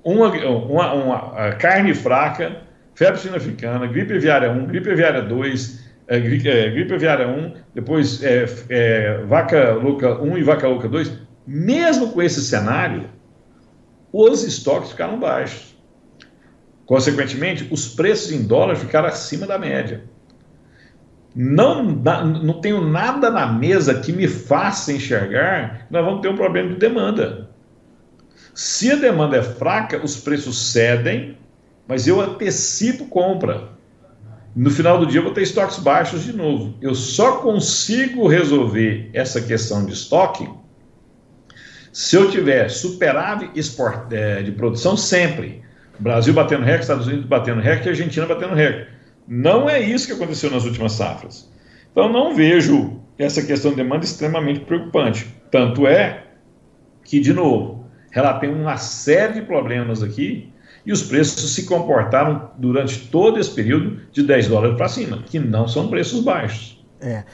uma, 0.02 0.28
uma, 0.30 0.92
uma 0.92 1.52
carne 1.52 1.94
fraca, 1.94 2.62
febre 2.94 3.20
suína 3.20 3.36
africana, 3.36 3.86
gripe 3.86 4.14
aviária 4.14 4.50
1, 4.50 4.66
gripe 4.66 4.90
aviária 4.90 5.22
2, 5.22 5.84
é, 6.08 6.20
gripe, 6.20 6.48
é, 6.48 6.70
gripe 6.70 6.94
aviária 6.94 7.28
1, 7.28 7.54
depois 7.74 8.22
é, 8.22 8.46
é, 8.68 9.18
vaca 9.26 9.74
louca 9.74 10.20
1 10.20 10.38
e 10.38 10.42
vaca 10.42 10.68
louca 10.68 10.88
2, 10.88 11.12
mesmo 11.46 12.10
com 12.10 12.20
esse 12.20 12.42
cenário, 12.42 13.08
os 14.12 14.44
estoques 14.44 14.90
ficaram 14.90 15.18
baixos. 15.18 15.73
Consequentemente, 16.86 17.66
os 17.70 17.88
preços 17.88 18.32
em 18.32 18.42
dólar 18.42 18.76
ficaram 18.76 19.08
acima 19.08 19.46
da 19.46 19.58
média 19.58 20.04
não, 21.34 21.82
não 21.82 22.60
tenho 22.60 22.80
nada 22.80 23.28
na 23.28 23.46
mesa 23.46 24.00
que 24.00 24.12
me 24.12 24.28
faça 24.28 24.92
enxergar 24.92 25.86
que 25.86 25.92
nós 25.92 26.04
vamos 26.04 26.20
ter 26.20 26.28
um 26.28 26.36
problema 26.36 26.68
de 26.68 26.76
demanda. 26.76 27.50
Se 28.54 28.92
a 28.92 28.94
demanda 28.94 29.36
é 29.36 29.42
fraca, 29.42 30.00
os 30.04 30.16
preços 30.16 30.56
cedem, 30.70 31.36
mas 31.88 32.06
eu 32.06 32.20
antecipo 32.20 33.06
compra. 33.06 33.74
No 34.54 34.70
final 34.70 34.98
do 35.00 35.06
dia 35.06 35.18
eu 35.18 35.24
vou 35.24 35.32
ter 35.32 35.42
estoques 35.42 35.78
baixos 35.78 36.22
de 36.22 36.32
novo. 36.32 36.74
Eu 36.80 36.94
só 36.94 37.38
consigo 37.38 38.28
resolver 38.28 39.10
essa 39.12 39.40
questão 39.40 39.84
de 39.84 39.92
estoque 39.92 40.48
se 41.92 42.14
eu 42.14 42.30
tiver 42.30 42.68
superávit 42.68 43.50
é, 44.12 44.42
de 44.42 44.52
produção 44.52 44.96
sempre. 44.96 45.63
Brasil 45.98 46.34
batendo 46.34 46.64
recorde, 46.64 46.82
Estados 46.82 47.06
Unidos 47.06 47.26
batendo 47.26 47.60
recorde 47.60 47.90
Argentina 47.90 48.26
batendo 48.26 48.54
recorde. 48.54 48.88
Não 49.26 49.68
é 49.68 49.80
isso 49.80 50.06
que 50.06 50.12
aconteceu 50.12 50.50
nas 50.50 50.64
últimas 50.64 50.92
safras. 50.92 51.50
Então, 51.90 52.12
não 52.12 52.34
vejo 52.34 53.00
essa 53.18 53.42
questão 53.42 53.70
de 53.70 53.78
demanda 53.78 54.04
extremamente 54.04 54.60
preocupante. 54.60 55.26
Tanto 55.50 55.86
é 55.86 56.24
que, 57.04 57.20
de 57.20 57.32
novo, 57.32 57.86
relatei 58.10 58.50
uma 58.50 58.76
série 58.76 59.34
de 59.34 59.42
problemas 59.42 60.02
aqui 60.02 60.52
e 60.84 60.92
os 60.92 61.02
preços 61.02 61.54
se 61.54 61.64
comportaram 61.64 62.50
durante 62.58 63.08
todo 63.08 63.38
esse 63.38 63.50
período 63.50 64.00
de 64.12 64.22
10 64.22 64.48
dólares 64.48 64.76
para 64.76 64.88
cima, 64.88 65.22
que 65.24 65.38
não 65.38 65.66
são 65.66 65.88
preços 65.88 66.22
baixos. 66.22 66.84
É. 67.00 67.24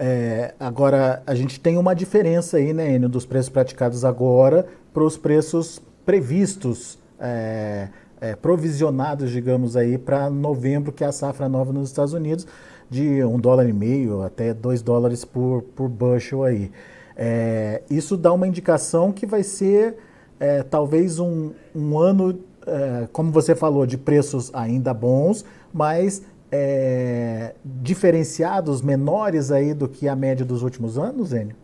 É, 0.00 0.54
agora, 0.60 1.22
a 1.26 1.34
gente 1.34 1.58
tem 1.58 1.76
uma 1.76 1.92
diferença 1.92 2.56
aí, 2.56 2.72
né, 2.72 2.94
Enio, 2.94 3.08
dos 3.08 3.26
preços 3.26 3.48
praticados 3.48 4.04
agora 4.04 4.64
para 4.94 5.02
os 5.02 5.16
preços 5.16 5.82
previstos 6.06 6.98
é, 7.18 7.88
é, 8.20 8.34
provisionados, 8.34 9.30
digamos 9.30 9.76
aí, 9.76 9.98
para 9.98 10.28
novembro, 10.30 10.92
que 10.92 11.04
é 11.04 11.06
a 11.06 11.12
safra 11.12 11.48
nova 11.48 11.72
nos 11.72 11.88
Estados 11.88 12.12
Unidos, 12.12 12.46
de 12.90 13.22
um 13.24 13.38
dólar 13.38 13.68
e 13.68 13.72
meio 13.72 14.22
até 14.22 14.54
dois 14.54 14.82
dólares 14.82 15.24
por, 15.24 15.62
por 15.62 15.88
bushel 15.88 16.44
aí. 16.44 16.70
É, 17.16 17.82
isso 17.90 18.16
dá 18.16 18.32
uma 18.32 18.46
indicação 18.46 19.12
que 19.12 19.26
vai 19.26 19.42
ser 19.42 19.96
é, 20.38 20.62
talvez 20.62 21.18
um, 21.18 21.50
um 21.74 21.98
ano, 21.98 22.38
é, 22.66 23.08
como 23.12 23.30
você 23.32 23.54
falou, 23.54 23.86
de 23.86 23.98
preços 23.98 24.50
ainda 24.54 24.94
bons, 24.94 25.44
mas 25.72 26.22
é, 26.50 27.54
diferenciados, 27.64 28.80
menores 28.80 29.50
aí 29.50 29.74
do 29.74 29.88
que 29.88 30.08
a 30.08 30.16
média 30.16 30.44
dos 30.44 30.62
últimos 30.62 30.96
anos, 30.96 31.32
Enio? 31.32 31.56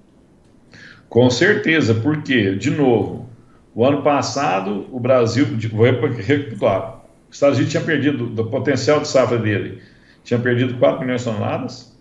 Com 1.09 1.31
certeza, 1.31 1.95
porque, 1.95 2.57
de 2.57 2.71
novo, 2.71 3.27
o 3.75 3.85
ano 3.85 4.03
passado, 4.03 4.87
o 4.93 5.01
Brasil, 5.01 5.47
vou 5.73 5.85
recapitular, 5.85 7.01
os 7.29 7.37
Estados 7.37 7.57
Unidos 7.57 7.73
tinha 7.73 7.83
perdido, 7.83 8.27
do 8.27 8.47
potencial 8.47 9.01
de 9.01 9.09
safra 9.09 9.37
dele, 9.37 9.83
tinha 10.23 10.39
perdido 10.39 10.79
4 10.79 11.01
milhões 11.01 11.23
de 11.23 11.31
toneladas. 11.31 11.93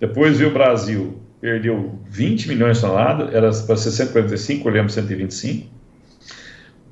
Depois 0.00 0.36
veio 0.38 0.50
o 0.50 0.52
Brasil, 0.52 1.20
perdeu 1.40 2.00
20 2.10 2.48
milhões 2.48 2.78
de 2.78 2.82
toneladas, 2.82 3.32
era 3.32 3.52
para 3.52 3.76
ser 3.76 3.92
145, 3.92 4.68
olhamos 4.68 4.92
125. 4.94 5.68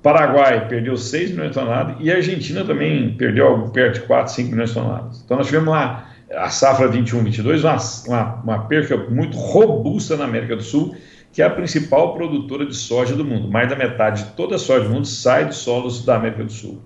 Paraguai 0.01 0.69
perdeu 0.69 0.97
6 0.97 1.33
milhões 1.33 1.49
de 1.49 1.55
toneladas 1.55 1.97
e 1.99 2.13
a 2.13 2.15
Argentina 2.15 2.65
também 2.65 3.17
perdeu 3.17 3.49
algo 3.49 3.71
perto 3.71 4.01
de 4.01 4.07
4, 4.07 4.33
5 4.33 4.51
milhões 4.51 4.69
de 4.71 4.75
toneladas. 4.77 5.23
Então 5.25 5.37
nós 5.37 5.47
tivemos 5.47 5.69
uma, 5.69 6.05
a 6.37 6.49
safra 6.51 6.89
21-22, 6.89 7.65
uma, 8.07 8.17
uma, 8.17 8.35
uma 8.43 8.69
perca 8.69 8.97
muito 8.97 9.37
robusta 9.37 10.17
na 10.17 10.25
América 10.25 10.55
do 10.55 10.63
Sul 10.63 10.95
que 11.35 11.43
é 11.43 11.45
a 11.45 11.51
principal 11.51 12.15
produtora 12.15 12.65
de 12.65 12.77
soja 12.77 13.17
do 13.17 13.25
mundo. 13.25 13.49
Mais 13.49 13.69
da 13.69 13.75
metade 13.75 14.23
de 14.23 14.31
toda 14.31 14.55
a 14.55 14.59
soja 14.59 14.85
do 14.85 14.95
mundo 14.95 15.07
sai 15.07 15.45
dos 15.45 15.57
solos 15.57 16.05
da 16.05 16.15
América 16.15 16.45
do 16.45 16.53
Sul. 16.53 16.81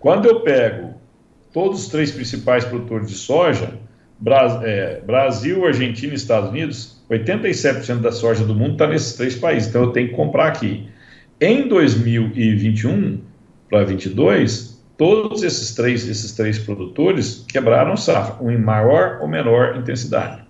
Quando 0.00 0.24
eu 0.24 0.40
pego 0.40 0.94
todos 1.52 1.82
os 1.82 1.88
três 1.88 2.10
principais 2.10 2.64
produtores 2.64 3.06
de 3.06 3.14
soja, 3.14 3.78
é, 4.62 5.02
Brasil, 5.04 5.66
Argentina 5.66 6.14
e 6.14 6.16
Estados 6.16 6.48
Unidos, 6.48 7.04
87% 7.10 8.00
da 8.00 8.10
soja 8.10 8.46
do 8.46 8.54
mundo 8.54 8.72
está 8.72 8.86
nesses 8.86 9.12
três 9.12 9.36
países. 9.36 9.68
Então 9.68 9.82
eu 9.82 9.92
tenho 9.92 10.08
que 10.08 10.14
comprar 10.14 10.48
aqui. 10.48 10.88
Em 11.38 11.68
2021 11.68 13.20
para 13.68 13.84
2022, 13.84 14.82
todos 14.96 15.42
esses 15.42 15.74
três, 15.74 16.08
esses 16.08 16.32
três 16.32 16.58
produtores 16.58 17.44
quebraram 17.46 17.94
safra, 17.94 18.42
um 18.42 18.50
em 18.50 18.58
maior 18.58 19.18
ou 19.20 19.28
menor 19.28 19.76
intensidade. 19.76 20.43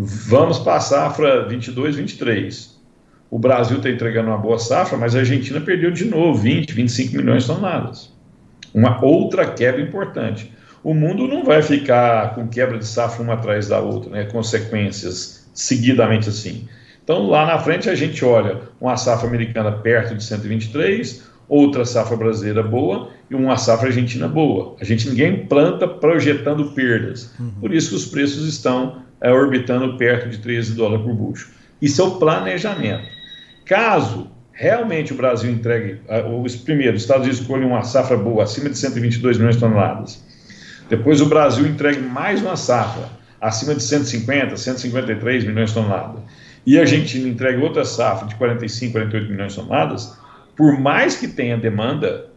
Vamos 0.00 0.60
para 0.60 0.76
a 0.76 0.80
safra 0.80 1.48
22, 1.48 1.96
23. 1.96 2.78
O 3.28 3.36
Brasil 3.36 3.78
está 3.78 3.90
entregando 3.90 4.28
uma 4.28 4.38
boa 4.38 4.56
safra, 4.56 4.96
mas 4.96 5.16
a 5.16 5.18
Argentina 5.18 5.60
perdeu 5.60 5.90
de 5.90 6.04
novo 6.04 6.38
20, 6.38 6.72
25 6.72 7.16
milhões 7.16 7.42
de 7.42 7.48
toneladas. 7.48 8.12
Uma 8.72 9.04
outra 9.04 9.44
quebra 9.50 9.82
importante. 9.82 10.52
O 10.84 10.94
mundo 10.94 11.26
não 11.26 11.44
vai 11.44 11.62
ficar 11.62 12.36
com 12.36 12.46
quebra 12.46 12.78
de 12.78 12.86
safra 12.86 13.24
uma 13.24 13.34
atrás 13.34 13.66
da 13.66 13.80
outra, 13.80 14.08
né? 14.10 14.24
consequências 14.26 15.50
seguidamente 15.52 16.28
assim. 16.28 16.68
Então, 17.02 17.26
lá 17.26 17.44
na 17.44 17.58
frente, 17.58 17.90
a 17.90 17.94
gente 17.96 18.24
olha 18.24 18.60
uma 18.80 18.96
safra 18.96 19.26
americana 19.26 19.72
perto 19.72 20.14
de 20.14 20.22
123, 20.22 21.24
outra 21.48 21.84
safra 21.84 22.16
brasileira 22.16 22.62
boa 22.62 23.08
e 23.28 23.34
uma 23.34 23.56
safra 23.56 23.88
argentina 23.88 24.28
boa. 24.28 24.76
A 24.80 24.84
gente 24.84 25.08
ninguém 25.08 25.44
planta 25.46 25.88
projetando 25.88 26.70
perdas. 26.70 27.34
Uhum. 27.40 27.50
Por 27.60 27.74
isso 27.74 27.90
que 27.90 27.96
os 27.96 28.06
preços 28.06 28.46
estão 28.46 29.07
é, 29.20 29.30
orbitando 29.32 29.96
perto 29.96 30.28
de 30.28 30.38
13 30.38 30.74
dólares 30.74 31.04
por 31.04 31.14
bucho. 31.14 31.50
Isso 31.80 32.00
é 32.00 32.04
o 32.04 32.12
planejamento. 32.12 33.08
Caso 33.64 34.30
realmente 34.52 35.12
o 35.12 35.16
Brasil 35.16 35.50
entregue, 35.50 36.00
os 36.42 36.56
primeiros, 36.56 36.96
os 36.96 37.02
Estados 37.02 37.22
Unidos 37.22 37.40
escolhem 37.40 37.66
uma 37.66 37.84
safra 37.84 38.16
boa, 38.16 38.42
acima 38.42 38.68
de 38.68 38.76
122 38.76 39.38
milhões 39.38 39.54
de 39.54 39.60
toneladas, 39.60 40.24
depois 40.88 41.20
o 41.20 41.26
Brasil 41.26 41.64
entregue 41.64 42.00
mais 42.00 42.42
uma 42.42 42.56
safra, 42.56 43.08
acima 43.40 43.74
de 43.74 43.82
150, 43.84 44.56
153 44.56 45.44
milhões 45.44 45.68
de 45.68 45.74
toneladas, 45.74 46.22
e 46.66 46.76
a 46.76 46.80
Argentina 46.80 47.28
entregue 47.28 47.62
outra 47.62 47.84
safra 47.84 48.26
de 48.26 48.34
45, 48.34 48.92
48 48.92 49.30
milhões 49.30 49.52
de 49.52 49.60
toneladas, 49.60 50.18
por 50.56 50.78
mais 50.80 51.16
que 51.16 51.28
tenha 51.28 51.56
demanda, 51.56 52.28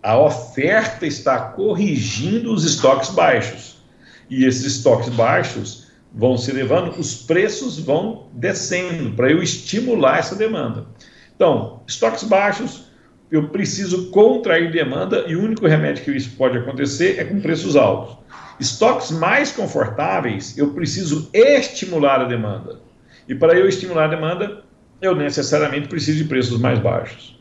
a 0.00 0.16
oferta 0.16 1.04
está 1.04 1.38
corrigindo 1.40 2.52
os 2.52 2.64
estoques 2.64 3.10
baixos. 3.10 3.82
E 4.30 4.44
esses 4.44 4.64
estoques 4.64 5.08
baixos 5.10 5.81
vão 6.14 6.36
se 6.36 6.50
elevando, 6.50 6.98
os 6.98 7.14
preços 7.14 7.78
vão 7.78 8.28
descendo 8.32 9.12
para 9.12 9.30
eu 9.30 9.42
estimular 9.42 10.18
essa 10.18 10.36
demanda. 10.36 10.86
Então, 11.34 11.80
estoques 11.86 12.24
baixos, 12.24 12.86
eu 13.30 13.48
preciso 13.48 14.10
contrair 14.10 14.70
demanda 14.70 15.24
e 15.26 15.34
o 15.34 15.42
único 15.42 15.66
remédio 15.66 16.04
que 16.04 16.10
isso 16.10 16.36
pode 16.36 16.58
acontecer 16.58 17.18
é 17.18 17.24
com 17.24 17.40
preços 17.40 17.76
altos. 17.76 18.18
Estoques 18.60 19.10
mais 19.10 19.50
confortáveis, 19.50 20.56
eu 20.58 20.72
preciso 20.74 21.30
estimular 21.32 22.20
a 22.20 22.24
demanda. 22.24 22.80
E 23.26 23.34
para 23.34 23.54
eu 23.58 23.66
estimular 23.66 24.04
a 24.04 24.08
demanda, 24.08 24.62
eu 25.00 25.16
necessariamente 25.16 25.88
preciso 25.88 26.18
de 26.18 26.24
preços 26.24 26.60
mais 26.60 26.78
baixos. 26.78 27.40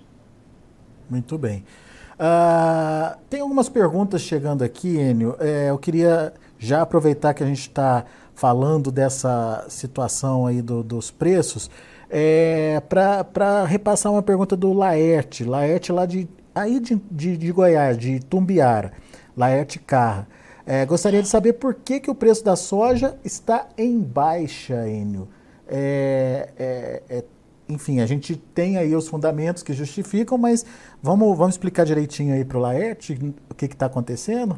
Muito 1.10 1.38
bem. 1.38 1.66
Uh, 2.14 3.18
tem 3.30 3.42
algumas 3.42 3.68
perguntas 3.68 4.22
chegando 4.22 4.64
aqui, 4.64 4.96
Enio. 4.96 5.36
É, 5.40 5.70
eu 5.70 5.78
queria 5.78 6.34
já 6.58 6.82
aproveitar 6.82 7.34
que 7.34 7.44
a 7.44 7.46
gente 7.46 7.62
está 7.62 8.06
falando 8.42 8.92
dessa 8.92 9.68
situação 9.70 10.48
aí 10.48 10.64
do, 10.64 10.82
dos 10.82 11.12
preços 11.12 11.70
é, 12.10 12.82
para 12.90 13.64
repassar 13.66 14.12
uma 14.12 14.24
pergunta 14.24 14.58
do 14.58 14.74
Laerte, 14.74 15.44
Laerte 15.44 15.92
lá 15.92 16.08
de, 16.08 16.28
aí 16.56 16.80
de, 16.80 17.00
de, 17.12 17.38
de 17.38 17.52
Goiás, 17.52 18.00
de 18.00 18.20
Tumbiara, 18.20 18.94
Laerte 19.38 19.78
Carra. 19.78 20.28
É, 20.66 20.84
gostaria 20.88 21.22
de 21.22 21.28
saber 21.28 21.54
por 21.54 21.76
que, 21.76 22.00
que 22.00 22.10
o 22.10 22.16
preço 22.16 22.44
da 22.44 22.56
soja 22.56 23.16
está 23.24 23.68
em 23.78 24.00
baixa, 24.00 24.90
Enio. 24.90 25.28
É, 25.68 26.50
é, 26.58 27.04
é, 27.18 27.24
enfim, 27.70 28.00
a 28.00 28.08
gente 28.08 28.36
tem 28.36 28.76
aí 28.76 28.96
os 28.96 29.08
fundamentos 29.08 29.62
que 29.62 29.72
justificam, 29.72 30.36
mas 30.36 30.66
vamos, 31.00 31.38
vamos 31.38 31.54
explicar 31.54 31.86
direitinho 31.86 32.34
aí 32.34 32.44
para 32.44 32.58
o 32.58 32.62
Laerte 32.62 33.36
o 33.52 33.54
que 33.54 33.66
está 33.66 33.86
acontecendo? 33.86 34.58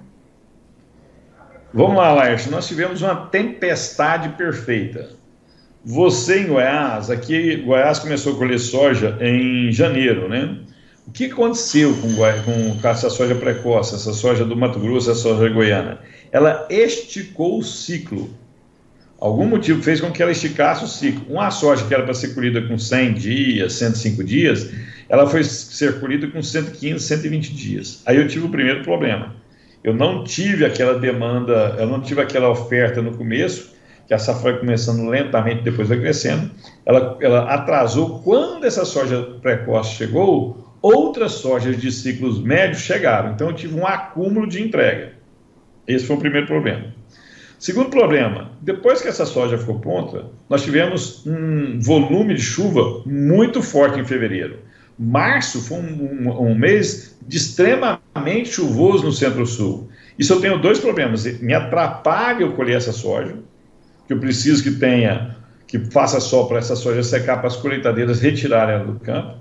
Vamos 1.74 1.96
lá, 1.96 2.14
Laerte. 2.14 2.52
Nós 2.52 2.68
tivemos 2.68 3.02
uma 3.02 3.16
tempestade 3.16 4.30
perfeita. 4.38 5.10
Você 5.84 6.42
em 6.42 6.48
Goiás, 6.48 7.10
aqui 7.10 7.56
Goiás 7.58 7.98
começou 7.98 8.34
a 8.34 8.38
colher 8.38 8.60
soja 8.60 9.18
em 9.20 9.72
janeiro, 9.72 10.30
né? 10.30 10.60
O 11.08 11.12
que 11.12 11.26
aconteceu 11.26 11.94
com, 11.96 12.14
com, 12.16 12.80
com 12.80 12.88
essa 12.88 13.10
soja 13.10 13.34
precoce, 13.34 13.96
essa 13.96 14.14
soja 14.14 14.46
do 14.46 14.56
Mato 14.56 14.80
Grosso, 14.80 15.10
essa 15.10 15.20
soja 15.20 15.50
goiana? 15.50 16.00
Ela 16.32 16.68
esticou 16.70 17.58
o 17.58 17.64
ciclo. 17.64 18.30
Algum 19.20 19.48
motivo 19.48 19.82
fez 19.82 20.00
com 20.00 20.12
que 20.12 20.22
ela 20.22 20.32
esticasse 20.32 20.86
o 20.86 20.88
ciclo. 20.88 21.26
Uma 21.28 21.50
soja 21.50 21.86
que 21.86 21.94
era 21.94 22.04
para 22.04 22.14
ser 22.14 22.36
colhida 22.36 22.62
com 22.62 22.78
100 22.78 23.14
dias, 23.16 23.74
105 23.74 24.24
dias, 24.24 24.70
ela 25.10 25.28
foi 25.28 25.44
ser 25.44 26.00
colhida 26.00 26.28
com 26.28 26.42
115, 26.42 27.04
120 27.04 27.54
dias. 27.54 28.02
Aí 28.06 28.18
eu 28.18 28.28
tive 28.28 28.46
o 28.46 28.50
primeiro 28.50 28.84
problema. 28.84 29.43
Eu 29.84 29.94
não 29.94 30.24
tive 30.24 30.66
aquela 30.66 30.98
demanda, 30.98 31.76
eu 31.78 31.88
não 31.88 32.00
tive 32.00 32.22
aquela 32.22 32.50
oferta 32.50 33.02
no 33.02 33.18
começo, 33.18 33.74
que 34.08 34.14
a 34.14 34.20
safra 34.20 34.58
começando 34.58 35.10
lentamente, 35.10 35.64
depois 35.64 35.88
vai 35.88 36.00
crescendo, 36.00 36.50
ela, 36.86 37.18
ela 37.22 37.54
atrasou. 37.54 38.20
Quando 38.20 38.66
essa 38.66 38.86
soja 38.86 39.22
precoce 39.42 39.96
chegou, 39.96 40.78
outras 40.82 41.34
sojas 41.34 41.80
de 41.80 41.92
ciclos 41.92 42.42
médios 42.42 42.82
chegaram. 42.82 43.32
Então 43.32 43.48
eu 43.48 43.56
tive 43.56 43.76
um 43.76 43.88
acúmulo 43.88 44.48
de 44.48 44.62
entrega. 44.62 45.14
Esse 45.88 46.06
foi 46.06 46.16
o 46.16 46.20
primeiro 46.20 46.48
problema. 46.48 46.94
Segundo 47.58 47.90
problema, 47.90 48.52
depois 48.62 49.02
que 49.02 49.08
essa 49.08 49.26
soja 49.26 49.58
ficou 49.58 49.80
pronta, 49.80 50.26
nós 50.50 50.64
tivemos 50.64 51.26
um 51.26 51.80
volume 51.80 52.36
de 52.36 52.42
chuva 52.42 53.02
muito 53.06 53.62
forte 53.62 54.00
em 54.00 54.06
fevereiro. 54.06 54.60
Março 54.98 55.62
foi 55.62 55.78
um, 55.78 56.30
um, 56.30 56.52
um 56.52 56.56
mês 56.56 57.18
de 57.28 57.38
extremamente 57.38 58.50
chuvoso 58.50 59.06
no 59.06 59.12
centro-sul. 59.12 59.90
Isso 60.18 60.34
eu 60.34 60.42
tenho 60.42 60.62
dois 60.62 60.80
problemas. 60.80 61.26
Me 61.42 61.54
atrapalha 61.54 62.44
eu 62.44 62.54
colher 62.54 62.78
essa 62.78 62.92
soja, 62.92 63.36
que 64.08 64.14
eu 64.14 64.20
preciso 64.20 64.64
que 64.64 64.72
tenha, 64.72 65.36
que 65.68 65.80
faça 65.80 66.20
sol 66.20 66.48
para 66.48 66.60
essa 66.60 66.76
soja 66.76 67.02
secar 67.02 67.38
para 67.38 67.48
as 67.48 67.56
colheitadeiras 67.56 68.22
retirarem 68.22 68.76
ela 68.76 68.86
do 68.86 69.00
campo. 69.00 69.38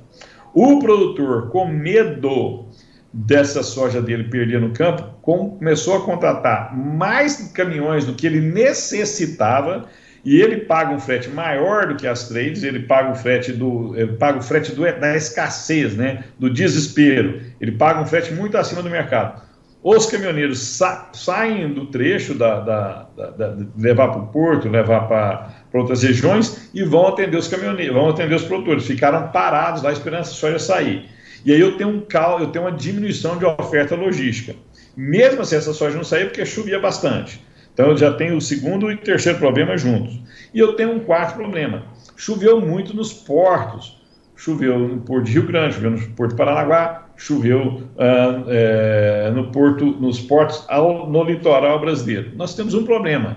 O 0.54 0.78
produtor, 0.78 1.50
com 1.50 1.66
medo 1.66 2.66
dessa 3.12 3.62
soja 3.62 4.00
dele 4.00 4.24
perder 4.24 4.60
no 4.60 4.70
campo, 4.70 5.02
começou 5.20 5.96
a 5.96 6.04
contratar 6.04 6.74
mais 6.76 7.50
caminhões 7.52 8.06
do 8.06 8.14
que 8.14 8.26
ele 8.26 8.40
necessitava 8.40 9.86
e 10.24 10.40
ele 10.40 10.58
paga 10.58 10.94
um 10.94 11.00
frete 11.00 11.28
maior 11.28 11.88
do 11.88 11.96
que 11.96 12.06
as 12.06 12.28
trades, 12.28 12.62
ele 12.62 12.80
paga 12.80 13.10
o 13.10 13.14
frete 13.14 13.52
do, 13.52 13.92
ele 13.96 14.12
paga 14.12 14.38
o 14.38 14.42
frete 14.42 14.72
do, 14.72 14.82
da 14.82 15.16
escassez, 15.16 15.96
né, 15.96 16.24
do 16.38 16.48
desespero. 16.48 17.40
Ele 17.60 17.72
paga 17.72 18.00
um 18.00 18.06
frete 18.06 18.32
muito 18.32 18.56
acima 18.56 18.82
do 18.82 18.90
mercado. 18.90 19.42
Os 19.82 20.06
caminhoneiros 20.06 20.60
sa 20.60 21.10
saem 21.12 21.74
do 21.74 21.86
trecho 21.86 22.34
da, 22.34 22.60
da, 22.60 23.08
da, 23.16 23.30
da 23.30 23.56
levar 23.76 24.08
para 24.10 24.20
o 24.20 24.26
porto, 24.28 24.68
levar 24.68 25.08
para 25.08 25.50
outras 25.74 26.04
regiões 26.04 26.70
e 26.72 26.84
vão 26.84 27.08
atender 27.08 27.36
os 27.36 27.48
caminhoneiros, 27.48 27.92
vão 27.92 28.10
atender 28.10 28.36
os 28.36 28.44
produtores. 28.44 28.86
Ficaram 28.86 29.32
parados 29.32 29.82
lá 29.82 29.90
esperando 29.90 30.20
a 30.20 30.24
soja 30.24 30.60
sair. 30.60 31.08
E 31.44 31.52
aí 31.52 31.60
eu 31.60 31.76
tenho 31.76 31.90
um 31.90 32.00
cal, 32.00 32.38
eu 32.38 32.46
tenho 32.46 32.64
uma 32.64 32.70
diminuição 32.70 33.36
de 33.36 33.44
oferta 33.44 33.96
logística. 33.96 34.54
Mesmo 34.96 35.42
assim, 35.42 35.56
essa 35.56 35.72
soja 35.72 35.96
não 35.96 36.04
saía 36.04 36.26
porque 36.26 36.46
chovia 36.46 36.78
bastante. 36.78 37.40
Então 37.72 37.88
eu 37.88 37.96
já 37.96 38.12
tenho 38.12 38.36
o 38.36 38.40
segundo 38.40 38.90
e 38.90 38.96
terceiro 38.96 39.38
problema 39.38 39.76
juntos. 39.76 40.18
E 40.52 40.58
eu 40.58 40.74
tenho 40.74 40.92
um 40.92 41.00
quarto 41.00 41.36
problema. 41.36 41.84
Choveu 42.16 42.60
muito 42.60 42.94
nos 42.94 43.12
portos. 43.12 44.00
Choveu 44.36 44.78
no 44.78 45.00
Porto 45.02 45.26
de 45.26 45.32
Rio 45.32 45.46
Grande, 45.46 45.74
choveu 45.74 45.92
no 45.92 46.00
Porto 46.10 46.30
de 46.32 46.36
Paranaguá, 46.36 47.06
choveu 47.16 47.82
é, 47.96 49.30
no 49.30 49.52
porto, 49.52 49.84
nos 49.84 50.18
portos 50.18 50.64
ao, 50.68 51.08
no 51.08 51.22
litoral 51.22 51.78
brasileiro. 51.78 52.32
Nós 52.34 52.54
temos 52.54 52.74
um 52.74 52.84
problema. 52.84 53.36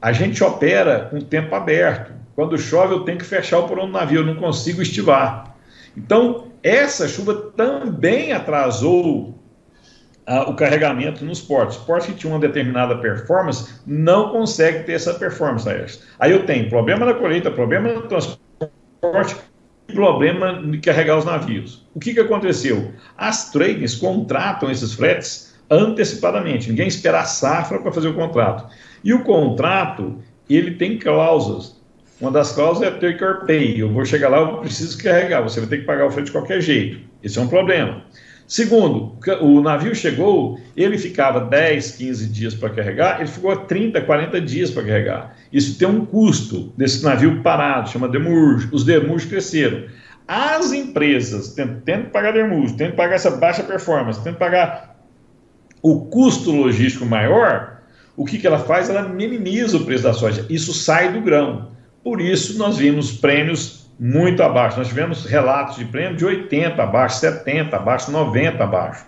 A 0.00 0.12
gente 0.12 0.42
opera 0.44 1.08
com 1.10 1.20
tempo 1.20 1.54
aberto. 1.54 2.12
Quando 2.36 2.56
chove, 2.56 2.94
eu 2.94 3.00
tenho 3.00 3.18
que 3.18 3.24
fechar 3.24 3.58
o 3.58 3.66
porão 3.66 3.86
do 3.86 3.92
navio, 3.92 4.20
eu 4.20 4.26
não 4.26 4.36
consigo 4.36 4.80
estivar. 4.80 5.56
Então, 5.96 6.46
essa 6.62 7.08
chuva 7.08 7.34
também 7.34 8.32
atrasou 8.32 9.34
o 10.46 10.54
carregamento 10.54 11.24
nos 11.24 11.40
portos. 11.40 11.76
Portos 11.78 12.06
que 12.06 12.14
tinham 12.14 12.34
uma 12.34 12.40
determinada 12.40 12.96
performance 12.96 13.80
não 13.86 14.30
consegue 14.30 14.84
ter 14.84 14.92
essa 14.92 15.14
performance. 15.14 15.68
Aí 16.18 16.30
eu 16.30 16.46
tenho 16.46 16.68
problema 16.68 17.04
na 17.04 17.14
colheita, 17.14 17.50
problema 17.50 17.92
no 17.92 18.02
transporte, 18.02 19.36
problema 19.92 20.62
de 20.62 20.78
carregar 20.78 21.18
os 21.18 21.24
navios. 21.24 21.86
O 21.94 21.98
que, 21.98 22.14
que 22.14 22.20
aconteceu? 22.20 22.92
As 23.18 23.50
traders 23.50 23.96
contratam 23.96 24.70
esses 24.70 24.94
fretes 24.94 25.58
antecipadamente. 25.68 26.68
Ninguém 26.68 26.86
espera 26.86 27.20
a 27.20 27.24
safra 27.24 27.80
para 27.80 27.90
fazer 27.90 28.08
o 28.08 28.14
contrato. 28.14 28.72
E 29.02 29.12
o 29.12 29.24
contrato, 29.24 30.22
ele 30.48 30.72
tem 30.72 30.98
cláusulas. 30.98 31.80
Uma 32.20 32.30
das 32.30 32.52
cláusulas 32.52 32.92
é 32.92 32.98
take 32.98 33.24
or 33.24 33.46
pay. 33.46 33.80
Eu 33.80 33.90
vou 33.90 34.04
chegar 34.04 34.28
lá, 34.28 34.38
eu 34.38 34.58
preciso 34.58 35.02
carregar. 35.02 35.40
Você 35.40 35.58
vai 35.58 35.68
ter 35.68 35.78
que 35.78 35.84
pagar 35.84 36.06
o 36.06 36.10
frete 36.10 36.26
de 36.26 36.32
qualquer 36.32 36.60
jeito. 36.60 37.00
Esse 37.22 37.38
é 37.38 37.42
um 37.42 37.48
problema. 37.48 38.04
Segundo, 38.50 39.16
o 39.42 39.60
navio 39.60 39.94
chegou, 39.94 40.58
ele 40.76 40.98
ficava 40.98 41.38
10, 41.38 41.92
15 41.92 42.26
dias 42.26 42.52
para 42.52 42.68
carregar, 42.70 43.20
ele 43.20 43.28
ficou 43.28 43.56
30, 43.56 44.00
40 44.00 44.40
dias 44.40 44.72
para 44.72 44.82
carregar. 44.82 45.36
Isso 45.52 45.78
tem 45.78 45.86
um 45.86 46.04
custo 46.04 46.72
desse 46.76 47.04
navio 47.04 47.44
parado, 47.44 47.90
chama 47.90 48.08
demurge. 48.08 48.68
Os 48.72 48.82
demurge 48.82 49.28
cresceram. 49.28 49.84
As 50.26 50.72
empresas 50.72 51.54
tendo 51.54 52.06
que 52.06 52.10
pagar 52.10 52.32
demurge, 52.32 52.74
tendo 52.74 52.90
que 52.90 52.96
pagar 52.96 53.14
essa 53.14 53.30
baixa 53.30 53.62
performance, 53.62 54.20
tendo 54.20 54.32
que 54.32 54.40
pagar 54.40 55.00
o 55.80 56.06
custo 56.06 56.50
logístico 56.50 57.06
maior, 57.06 57.82
o 58.16 58.24
que, 58.24 58.36
que 58.36 58.48
ela 58.48 58.58
faz? 58.58 58.90
Ela 58.90 59.08
minimiza 59.08 59.76
o 59.76 59.84
preço 59.84 60.02
da 60.02 60.12
soja. 60.12 60.44
Isso 60.50 60.74
sai 60.74 61.12
do 61.12 61.20
grão. 61.20 61.68
Por 62.02 62.20
isso, 62.20 62.58
nós 62.58 62.78
vimos 62.78 63.12
prêmios 63.12 63.79
muito 64.00 64.42
abaixo. 64.42 64.78
Nós 64.78 64.88
tivemos 64.88 65.26
relatos 65.26 65.76
de 65.76 65.84
prêmio 65.84 66.16
de 66.16 66.24
80 66.24 66.82
abaixo, 66.82 67.20
70 67.20 67.76
abaixo, 67.76 68.10
90 68.10 68.64
abaixo. 68.64 69.04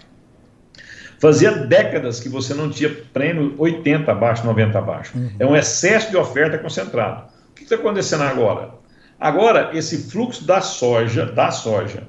Fazia 1.19 1.53
décadas 1.53 2.21
que 2.21 2.29
você 2.29 2.53
não 2.53 2.69
tinha 2.69 2.91
prêmio 2.91 3.55
80 3.57 4.13
abaixo, 4.13 4.45
90 4.45 4.79
abaixo. 4.79 5.17
Uhum. 5.17 5.31
É 5.39 5.47
um 5.47 5.57
excesso 5.57 6.11
de 6.11 6.17
oferta 6.17 6.59
concentrado. 6.59 7.25
O 7.51 7.55
que 7.55 7.63
está 7.63 7.77
acontecendo 7.77 8.25
agora? 8.25 8.71
Agora, 9.19 9.71
esse 9.73 10.11
fluxo 10.11 10.45
da 10.45 10.61
soja, 10.61 11.25
da 11.25 11.51
soja, 11.51 12.03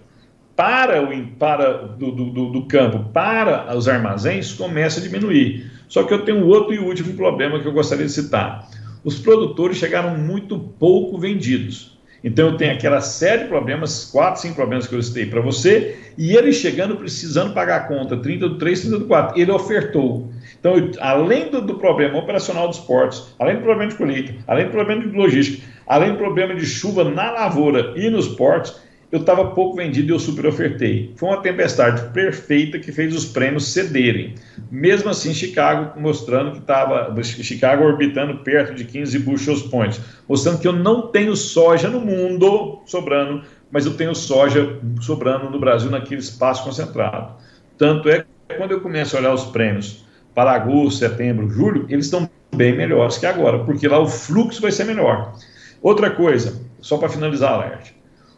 para 0.55 1.01
o 1.01 1.27
para 1.37 1.87
do, 1.87 2.11
do, 2.11 2.51
do 2.51 2.65
campo 2.65 3.11
para 3.13 3.75
os 3.75 3.87
armazéns 3.87 4.51
começa 4.51 4.99
a 4.99 5.03
diminuir. 5.03 5.71
Só 5.87 6.03
que 6.03 6.13
eu 6.13 6.25
tenho 6.25 6.39
um 6.39 6.47
outro 6.47 6.73
e 6.73 6.79
último 6.79 7.13
problema 7.13 7.59
que 7.59 7.67
eu 7.67 7.71
gostaria 7.71 8.05
de 8.05 8.11
citar. 8.11 8.67
os 9.03 9.19
produtores 9.19 9.77
chegaram 9.77 10.17
muito 10.17 10.57
pouco 10.57 11.17
vendidos. 11.17 11.92
Então 12.23 12.49
eu 12.49 12.57
tenho 12.57 12.73
aquela 12.73 13.01
série 13.01 13.43
de 13.43 13.49
problemas, 13.49 14.05
quatro, 14.05 14.41
cinco 14.41 14.55
problemas 14.55 14.87
que 14.87 14.95
eu 14.95 15.03
citei 15.03 15.25
para 15.25 15.41
você, 15.41 15.97
e 16.17 16.35
ele 16.35 16.53
chegando 16.53 16.95
precisando 16.95 17.53
pagar 17.53 17.77
a 17.77 17.83
conta, 17.87 18.15
30 18.15 18.49
do 18.49 18.57
3, 18.57 18.81
30 18.81 18.99
do 18.99 19.05
4, 19.05 19.39
ele 19.39 19.51
ofertou. 19.51 20.31
Então, 20.57 20.77
eu, 20.77 20.91
além 21.01 21.51
do, 21.51 21.61
do, 21.61 21.75
problema 21.75 22.17
operacional 22.17 22.69
dos 22.69 22.79
portos, 22.79 23.35
além 23.37 23.57
do 23.57 23.63
problema 23.63 23.91
de 23.91 23.97
colheita, 23.97 24.33
além 24.47 24.65
do 24.65 24.71
problema 24.71 25.01
de 25.01 25.09
logística, 25.09 25.67
além 25.85 26.13
do 26.13 26.17
problema 26.17 26.55
de 26.55 26.65
chuva 26.65 27.03
na 27.03 27.31
lavoura 27.31 27.93
e 27.97 28.09
nos 28.09 28.29
portos, 28.29 28.81
eu 29.13 29.19
estava 29.19 29.51
pouco 29.51 29.75
vendido 29.75 30.11
e 30.11 30.15
eu 30.15 30.17
super 30.17 30.47
ofertei. 30.47 31.13
Foi 31.15 31.29
uma 31.29 31.39
tempestade 31.39 32.11
perfeita 32.13 32.79
que 32.79 32.91
fez 32.91 33.15
os 33.15 33.25
prêmios 33.25 33.67
cederem. 33.67 34.33
Mesmo 34.71 35.07
assim, 35.11 35.35
Chicago 35.35 36.01
mostrando 36.01 36.53
que 36.53 36.57
estava, 36.57 37.13
Chicago 37.21 37.83
orbitando 37.83 38.39
perto 38.39 38.73
de 38.73 38.83
15 38.85 39.19
bushels 39.19 39.61
points, 39.61 40.01
mostrando 40.27 40.57
que 40.57 40.67
eu 40.67 40.73
não 40.73 41.09
tenho 41.09 41.35
soja 41.35 41.89
no 41.89 42.01
mundo 42.01 42.81
sobrando, 42.87 43.43
mas 43.71 43.85
eu 43.85 43.93
tenho 43.93 44.15
soja 44.15 44.79
sobrando 44.99 45.47
no 45.47 45.59
Brasil 45.59 45.91
naquele 45.91 46.19
espaço 46.19 46.63
concentrado. 46.63 47.35
Tanto 47.77 48.09
é 48.09 48.21
que 48.21 48.55
quando 48.57 48.71
eu 48.71 48.81
começo 48.81 49.15
a 49.15 49.19
olhar 49.19 49.33
os 49.35 49.45
prêmios 49.45 50.03
para 50.33 50.53
agosto, 50.53 50.97
setembro, 50.97 51.47
julho, 51.51 51.85
eles 51.87 52.05
estão 52.05 52.27
bem 52.55 52.75
melhores 52.75 53.19
que 53.19 53.27
agora, 53.27 53.59
porque 53.59 53.87
lá 53.87 53.99
o 53.99 54.07
fluxo 54.07 54.59
vai 54.59 54.71
ser 54.71 54.85
melhor. 54.85 55.35
Outra 55.83 56.09
coisa, 56.09 56.63
só 56.81 56.97
para 56.97 57.09
finalizar, 57.09 57.59
Laerte, 57.59 57.93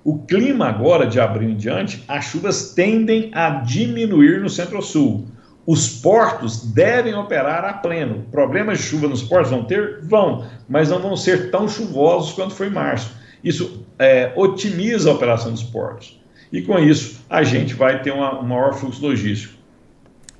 o 0.05 0.19
clima 0.19 0.67
agora, 0.67 1.07
de 1.07 1.19
abril 1.19 1.49
em 1.49 1.55
diante, 1.55 2.03
as 2.07 2.25
chuvas 2.25 2.75
tendem 2.75 3.31
a 3.33 3.49
diminuir 3.49 4.39
no 4.39 4.51
centro-sul. 4.51 5.25
Os 5.65 5.99
portos 5.99 6.63
devem 6.63 7.15
operar 7.15 7.65
a 7.65 7.73
pleno. 7.73 8.23
Problemas 8.31 8.77
de 8.77 8.83
chuva 8.83 9.07
nos 9.07 9.23
portos 9.23 9.49
vão 9.49 9.63
ter? 9.63 10.01
Vão, 10.03 10.45
mas 10.69 10.89
não 10.89 11.01
vão 11.01 11.17
ser 11.17 11.49
tão 11.49 11.67
chuvosos 11.67 12.33
quanto 12.33 12.53
foi 12.53 12.67
em 12.67 12.71
março. 12.71 13.15
Isso 13.43 13.83
é, 13.97 14.31
otimiza 14.35 15.09
a 15.09 15.13
operação 15.13 15.51
dos 15.51 15.63
portos. 15.63 16.21
E 16.51 16.61
com 16.61 16.77
isso, 16.77 17.21
a 17.27 17.41
gente 17.41 17.73
vai 17.73 18.03
ter 18.03 18.11
uma, 18.11 18.39
um 18.39 18.43
maior 18.43 18.75
fluxo 18.75 19.01
logístico. 19.01 19.55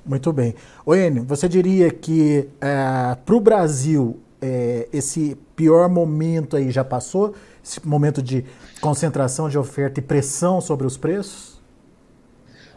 Muito 0.04 0.32
bem. 0.32 0.54
Oene, 0.84 1.18
você 1.18 1.48
diria 1.48 1.90
que 1.90 2.48
é, 2.60 3.16
para 3.26 3.34
o 3.34 3.40
Brasil 3.40 4.20
é, 4.40 4.88
esse 4.92 5.36
pior 5.56 5.88
momento 5.88 6.56
aí 6.56 6.70
já 6.70 6.84
passou? 6.84 7.34
Esse 7.64 7.84
momento 7.84 8.22
de 8.22 8.44
concentração 8.80 9.48
de 9.48 9.58
oferta 9.58 9.98
e 9.98 10.02
pressão 10.02 10.60
sobre 10.60 10.86
os 10.86 10.96
preços? 10.96 11.56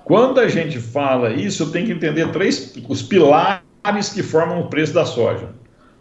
Quando 0.03 0.39
a 0.39 0.47
gente 0.47 0.79
fala 0.79 1.31
isso, 1.31 1.63
eu 1.63 1.71
tenho 1.71 1.85
que 1.85 1.91
entender 1.91 2.31
três 2.31 2.73
os 2.87 3.03
pilares 3.03 4.09
que 4.11 4.23
formam 4.23 4.61
o 4.61 4.67
preço 4.67 4.93
da 4.93 5.05
soja. 5.05 5.49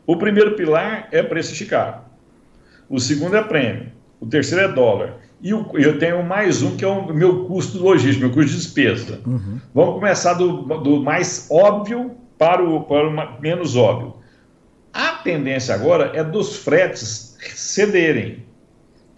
O 0.06 0.16
primeiro 0.16 0.54
pilar 0.54 1.08
é 1.12 1.22
preço 1.22 1.50
de 1.50 1.58
Chicago. 1.58 2.04
O 2.88 2.98
segundo 2.98 3.36
é 3.36 3.42
prêmio. 3.42 3.92
O 4.18 4.26
terceiro 4.26 4.64
é 4.64 4.72
dólar. 4.72 5.18
E 5.40 5.50
eu 5.50 5.98
tenho 5.98 6.22
mais 6.24 6.62
um 6.62 6.76
que 6.76 6.84
é 6.84 6.88
o 6.88 7.12
meu 7.12 7.44
custo 7.44 7.78
logístico, 7.78 8.26
meu 8.26 8.34
custo 8.34 8.50
de 8.50 8.56
despesa. 8.56 9.20
Uhum. 9.26 9.60
Vamos 9.74 9.94
começar 9.94 10.34
do, 10.34 10.62
do, 10.78 11.02
mais 11.02 11.46
óbvio 11.50 12.12
para 12.36 12.64
o, 12.64 12.82
para 12.84 13.08
o 13.08 13.40
menos 13.40 13.76
óbvio. 13.76 14.14
A 14.92 15.12
tendência 15.22 15.74
agora 15.74 16.12
é 16.14 16.24
dos 16.24 16.56
fretes 16.56 17.36
cederem 17.54 18.48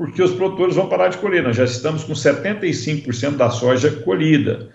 porque 0.01 0.23
os 0.23 0.33
produtores 0.33 0.77
vão 0.77 0.89
parar 0.89 1.09
de 1.09 1.19
colher. 1.19 1.43
Nós 1.43 1.55
já 1.55 1.65
estamos 1.65 2.05
com 2.05 2.15
75% 2.15 3.37
da 3.37 3.51
soja 3.51 3.91
colhida. 3.91 4.71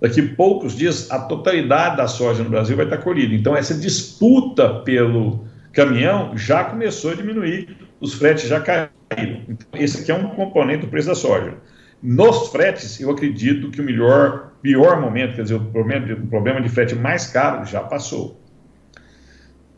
Daqui 0.00 0.22
poucos 0.22 0.74
dias, 0.74 1.10
a 1.10 1.18
totalidade 1.18 1.98
da 1.98 2.08
soja 2.08 2.42
no 2.42 2.48
Brasil 2.48 2.74
vai 2.76 2.86
estar 2.86 2.96
colhida. 2.96 3.34
Então, 3.34 3.54
essa 3.54 3.74
disputa 3.74 4.80
pelo 4.80 5.44
caminhão 5.70 6.34
já 6.34 6.64
começou 6.64 7.10
a 7.10 7.14
diminuir, 7.14 7.76
os 8.00 8.14
fretes 8.14 8.48
já 8.48 8.58
caíram. 8.58 9.42
Então, 9.50 9.68
esse 9.74 10.00
aqui 10.00 10.10
é 10.10 10.14
um 10.14 10.30
componente 10.30 10.86
do 10.86 10.90
preço 10.90 11.08
da 11.08 11.14
soja. 11.14 11.58
Nos 12.02 12.48
fretes, 12.48 12.98
eu 12.98 13.10
acredito 13.10 13.70
que 13.70 13.82
o 13.82 13.84
melhor, 13.84 14.52
pior 14.62 14.98
momento, 14.98 15.36
quer 15.36 15.42
dizer, 15.42 15.56
o 15.56 15.64
problema 15.66 16.06
de, 16.06 16.12
o 16.14 16.26
problema 16.26 16.58
de 16.58 16.70
frete 16.70 16.94
mais 16.94 17.26
caro 17.26 17.66
já 17.66 17.80
passou. 17.80 18.39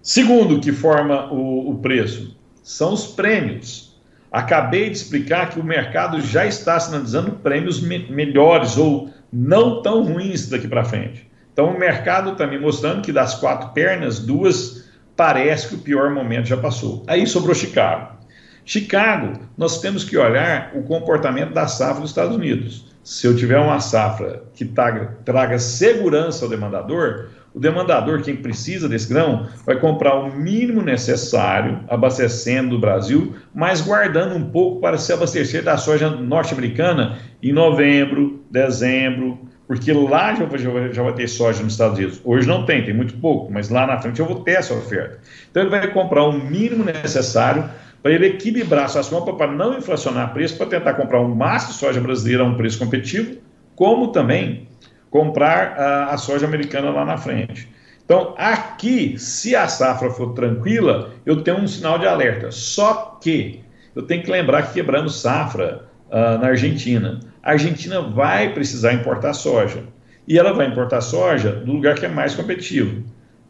Segundo 0.02 0.60
que 0.60 0.72
forma 0.72 1.32
o, 1.32 1.70
o 1.70 1.78
preço 1.78 2.36
são 2.62 2.92
os 2.92 3.06
prêmios. 3.06 3.96
Acabei 4.32 4.90
de 4.90 4.96
explicar 4.96 5.50
que 5.50 5.60
o 5.60 5.64
mercado 5.64 6.20
já 6.20 6.44
está 6.44 6.80
sinalizando 6.80 7.32
prêmios 7.32 7.80
me 7.80 8.10
melhores 8.10 8.76
ou 8.76 9.10
não 9.32 9.80
tão 9.80 10.02
ruins 10.02 10.48
daqui 10.48 10.66
para 10.66 10.84
frente. 10.84 11.30
Então 11.52 11.66
o 11.66 11.78
mercado 11.78 12.32
está 12.32 12.46
me 12.46 12.58
mostrando 12.58 13.02
que 13.02 13.12
das 13.12 13.34
quatro 13.34 13.68
pernas, 13.70 14.18
duas 14.18 14.90
parece 15.14 15.68
que 15.68 15.74
o 15.76 15.78
pior 15.78 16.10
momento 16.10 16.46
já 16.46 16.56
passou. 16.56 17.04
Aí 17.06 17.24
sobrou 17.26 17.54
Chicago. 17.54 18.16
Chicago, 18.64 19.38
nós 19.56 19.80
temos 19.80 20.02
que 20.02 20.16
olhar 20.16 20.72
o 20.74 20.82
comportamento 20.82 21.52
da 21.52 21.68
safra 21.68 22.00
dos 22.00 22.10
Estados 22.10 22.34
Unidos. 22.34 22.86
Se 23.04 23.26
eu 23.26 23.36
tiver 23.36 23.58
uma 23.58 23.80
safra 23.80 24.44
que 24.54 24.64
traga, 24.64 25.18
traga 25.24 25.58
segurança 25.58 26.44
ao 26.44 26.50
demandador, 26.50 27.28
o 27.54 27.60
demandador, 27.60 28.22
quem 28.22 28.36
precisa 28.36 28.88
desse 28.88 29.08
grão, 29.08 29.46
vai 29.66 29.78
comprar 29.78 30.14
o 30.14 30.34
mínimo 30.34 30.82
necessário, 30.82 31.80
abastecendo 31.88 32.76
o 32.76 32.78
Brasil, 32.78 33.34
mas 33.54 33.80
guardando 33.80 34.34
um 34.34 34.50
pouco 34.50 34.80
para 34.80 34.96
se 34.96 35.12
abastecer 35.12 35.62
da 35.62 35.76
soja 35.76 36.08
norte-americana 36.10 37.18
em 37.42 37.52
novembro, 37.52 38.42
dezembro, 38.50 39.38
porque 39.66 39.92
lá 39.92 40.34
já, 40.34 40.46
já, 40.56 40.92
já 40.92 41.02
vai 41.02 41.14
ter 41.14 41.28
soja 41.28 41.62
nos 41.62 41.74
Estados 41.74 41.98
Unidos. 41.98 42.20
Hoje 42.24 42.46
não 42.46 42.64
tem, 42.64 42.84
tem 42.84 42.94
muito 42.94 43.14
pouco, 43.14 43.52
mas 43.52 43.68
lá 43.68 43.86
na 43.86 43.98
frente 43.98 44.20
eu 44.20 44.26
vou 44.26 44.40
ter 44.40 44.52
essa 44.52 44.74
oferta. 44.74 45.18
Então 45.50 45.62
ele 45.62 45.70
vai 45.70 45.90
comprar 45.92 46.24
o 46.24 46.32
mínimo 46.32 46.84
necessário 46.84 47.68
para 48.02 48.12
ele 48.12 48.26
equilibrar 48.26 48.88
suas 48.88 49.08
compras 49.08 49.36
para 49.36 49.52
não 49.52 49.78
inflacionar 49.78 50.32
preço, 50.32 50.56
para 50.56 50.66
tentar 50.66 50.94
comprar 50.94 51.20
um 51.20 51.34
máximo 51.34 51.72
de 51.72 51.78
soja 51.78 52.00
brasileira 52.00 52.42
a 52.42 52.46
um 52.46 52.56
preço 52.56 52.78
competitivo, 52.78 53.36
como 53.76 54.08
também 54.08 54.68
comprar 55.12 55.78
a, 55.78 56.06
a 56.06 56.18
soja 56.18 56.46
americana 56.46 56.90
lá 56.90 57.04
na 57.04 57.18
frente. 57.18 57.68
Então, 58.04 58.34
aqui, 58.36 59.16
se 59.18 59.54
a 59.54 59.68
safra 59.68 60.10
for 60.10 60.32
tranquila, 60.32 61.10
eu 61.24 61.42
tenho 61.42 61.58
um 61.58 61.68
sinal 61.68 61.98
de 61.98 62.06
alerta. 62.06 62.50
Só 62.50 63.18
que 63.22 63.60
eu 63.94 64.02
tenho 64.02 64.22
que 64.22 64.30
lembrar 64.30 64.62
que 64.62 64.72
quebramos 64.72 65.20
safra 65.20 65.84
uh, 66.08 66.38
na 66.38 66.48
Argentina. 66.48 67.20
A 67.42 67.52
Argentina 67.52 68.00
vai 68.00 68.52
precisar 68.54 68.94
importar 68.94 69.34
soja. 69.34 69.84
E 70.26 70.38
ela 70.38 70.52
vai 70.52 70.66
importar 70.66 71.00
soja 71.02 71.52
do 71.52 71.72
lugar 71.72 71.94
que 71.94 72.06
é 72.06 72.08
mais 72.08 72.34
competitivo. 72.34 73.04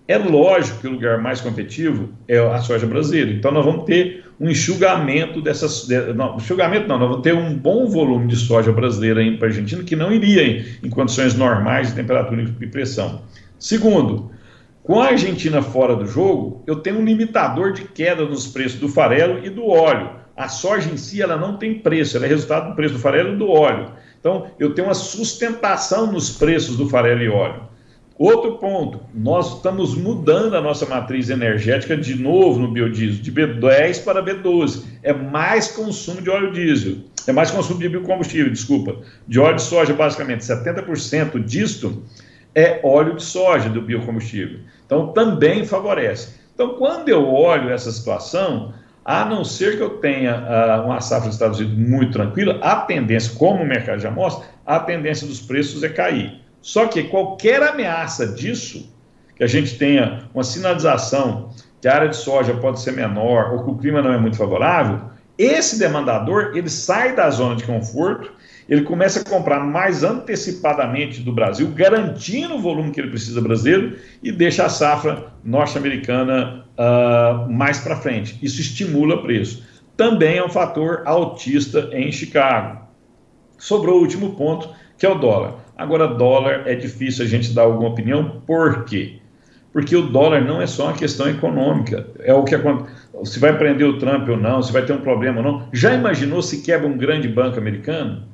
É 0.08 0.18
lógico 0.18 0.80
que 0.80 0.86
o 0.88 0.90
lugar 0.90 1.18
mais 1.20 1.40
competitivo 1.40 2.08
é 2.26 2.38
a 2.38 2.58
soja 2.58 2.86
brasileira. 2.86 3.30
Então, 3.30 3.52
nós 3.52 3.64
vamos 3.64 3.84
ter 3.84 4.24
um 4.40 4.50
enxugamento 4.50 5.40
dessas. 5.40 5.86
De, 5.86 6.12
não, 6.12 6.36
enxugamento 6.36 6.88
não, 6.88 6.98
nós 6.98 7.08
vamos 7.08 7.22
ter 7.22 7.34
um 7.34 7.56
bom 7.56 7.86
volume 7.86 8.26
de 8.26 8.36
soja 8.36 8.72
brasileira 8.72 9.22
indo 9.22 9.38
para 9.38 9.46
a 9.46 9.50
Argentina 9.50 9.84
que 9.84 9.94
não 9.94 10.12
iria 10.12 10.42
em, 10.42 10.64
em 10.82 10.90
condições 10.90 11.34
normais 11.34 11.88
de 11.88 11.94
temperatura 11.94 12.42
e 12.60 12.66
pressão. 12.66 13.22
Segundo, 13.58 14.32
com 14.82 15.00
a 15.00 15.06
Argentina 15.06 15.62
fora 15.62 15.94
do 15.94 16.06
jogo, 16.06 16.64
eu 16.66 16.76
tenho 16.76 16.98
um 16.98 17.04
limitador 17.04 17.72
de 17.72 17.82
queda 17.84 18.24
nos 18.24 18.48
preços 18.48 18.80
do 18.80 18.88
farelo 18.88 19.38
e 19.44 19.48
do 19.48 19.64
óleo. 19.68 20.10
A 20.36 20.48
soja 20.48 20.90
em 20.90 20.96
si 20.96 21.22
ela 21.22 21.36
não 21.36 21.56
tem 21.56 21.78
preço, 21.78 22.16
ela 22.16 22.26
é 22.26 22.28
resultado 22.28 22.70
do 22.70 22.74
preço 22.74 22.94
do 22.94 23.00
farelo 23.00 23.34
e 23.34 23.36
do 23.36 23.48
óleo. 23.48 23.92
Então, 24.18 24.48
eu 24.58 24.74
tenho 24.74 24.88
uma 24.88 24.94
sustentação 24.94 26.10
nos 26.10 26.30
preços 26.30 26.76
do 26.76 26.88
farelo 26.88 27.22
e 27.22 27.28
óleo. 27.28 27.71
Outro 28.22 28.52
ponto, 28.58 29.00
nós 29.12 29.56
estamos 29.56 29.96
mudando 29.96 30.54
a 30.54 30.60
nossa 30.60 30.86
matriz 30.86 31.28
energética 31.28 31.96
de 31.96 32.14
novo 32.14 32.60
no 32.60 32.70
biodiesel, 32.70 33.20
de 33.20 33.32
B10 33.32 34.04
para 34.04 34.22
B12. 34.22 34.84
É 35.02 35.12
mais 35.12 35.72
consumo 35.72 36.22
de 36.22 36.30
óleo 36.30 36.52
diesel, 36.52 36.98
é 37.26 37.32
mais 37.32 37.50
consumo 37.50 37.80
de 37.80 37.88
biocombustível, 37.88 38.52
desculpa, 38.52 38.98
de 39.26 39.40
óleo 39.40 39.56
de 39.56 39.62
soja, 39.62 39.92
basicamente. 39.92 40.44
70% 40.44 41.44
disto 41.44 42.00
é 42.54 42.78
óleo 42.84 43.16
de 43.16 43.24
soja 43.24 43.68
do 43.68 43.82
biocombustível. 43.82 44.60
Então, 44.86 45.08
também 45.08 45.66
favorece. 45.66 46.36
Então, 46.54 46.76
quando 46.76 47.08
eu 47.08 47.28
olho 47.28 47.70
essa 47.70 47.90
situação, 47.90 48.72
a 49.04 49.24
não 49.24 49.44
ser 49.44 49.78
que 49.78 49.82
eu 49.82 49.98
tenha 49.98 50.36
uh, 50.36 50.86
uma 50.86 51.00
safra 51.00 51.26
dos 51.26 51.34
Estados 51.34 51.58
Unidos 51.58 51.76
muito 51.76 52.12
tranquila, 52.12 52.60
a 52.62 52.76
tendência, 52.82 53.34
como 53.36 53.64
o 53.64 53.66
mercado 53.66 53.98
já 53.98 54.12
mostra, 54.12 54.46
a 54.64 54.78
tendência 54.78 55.26
dos 55.26 55.40
preços 55.40 55.82
é 55.82 55.88
cair. 55.88 56.41
Só 56.62 56.86
que 56.86 57.02
qualquer 57.02 57.62
ameaça 57.62 58.26
disso, 58.26 58.90
que 59.36 59.42
a 59.42 59.48
gente 59.48 59.76
tenha 59.76 60.28
uma 60.32 60.44
sinalização 60.44 61.50
que 61.80 61.88
a 61.88 61.94
área 61.94 62.08
de 62.08 62.16
soja 62.16 62.54
pode 62.54 62.80
ser 62.80 62.92
menor 62.92 63.52
ou 63.52 63.64
que 63.64 63.70
o 63.70 63.76
clima 63.76 64.00
não 64.00 64.12
é 64.12 64.18
muito 64.18 64.36
favorável, 64.36 65.00
esse 65.36 65.78
demandador 65.78 66.52
ele 66.54 66.70
sai 66.70 67.16
da 67.16 67.28
zona 67.28 67.56
de 67.56 67.64
conforto, 67.64 68.30
ele 68.68 68.82
começa 68.82 69.20
a 69.20 69.24
comprar 69.24 69.60
mais 69.60 70.04
antecipadamente 70.04 71.20
do 71.20 71.32
Brasil, 71.32 71.68
garantindo 71.74 72.54
o 72.54 72.60
volume 72.60 72.92
que 72.92 73.00
ele 73.00 73.10
precisa 73.10 73.40
brasileiro 73.40 73.96
e 74.22 74.30
deixa 74.30 74.64
a 74.64 74.68
safra 74.68 75.32
norte-americana 75.42 76.64
uh, 76.78 77.50
mais 77.50 77.80
para 77.80 77.96
frente. 77.96 78.38
Isso 78.40 78.60
estimula 78.60 79.20
preço. 79.20 79.66
Também 79.96 80.38
é 80.38 80.44
um 80.44 80.48
fator 80.48 81.02
altista 81.04 81.90
em 81.92 82.12
Chicago. 82.12 82.82
Sobrou 83.58 83.98
o 83.98 84.02
último 84.02 84.36
ponto, 84.36 84.70
que 84.96 85.04
é 85.04 85.08
o 85.08 85.16
dólar. 85.16 85.54
Agora, 85.82 86.06
dólar 86.06 86.62
é 86.66 86.74
difícil 86.74 87.24
a 87.24 87.28
gente 87.28 87.52
dar 87.52 87.62
alguma 87.62 87.90
opinião, 87.90 88.42
por 88.46 88.84
quê? 88.84 89.20
porque 89.72 89.96
o 89.96 90.02
dólar 90.02 90.44
não 90.44 90.60
é 90.60 90.66
só 90.66 90.84
uma 90.84 90.92
questão 90.92 91.28
econômica, 91.28 92.06
é 92.20 92.32
o 92.34 92.44
que 92.44 92.54
acontece. 92.54 92.92
Se 93.24 93.38
vai 93.38 93.56
prender 93.56 93.86
o 93.86 93.98
Trump 93.98 94.28
ou 94.28 94.36
não, 94.36 94.62
se 94.62 94.72
vai 94.72 94.84
ter 94.84 94.92
um 94.92 95.00
problema 95.00 95.38
ou 95.38 95.44
não. 95.44 95.68
Já 95.72 95.94
imaginou 95.94 96.42
se 96.42 96.62
quebra 96.62 96.86
um 96.86 96.96
grande 96.96 97.28
banco 97.28 97.58
americano? 97.58 98.24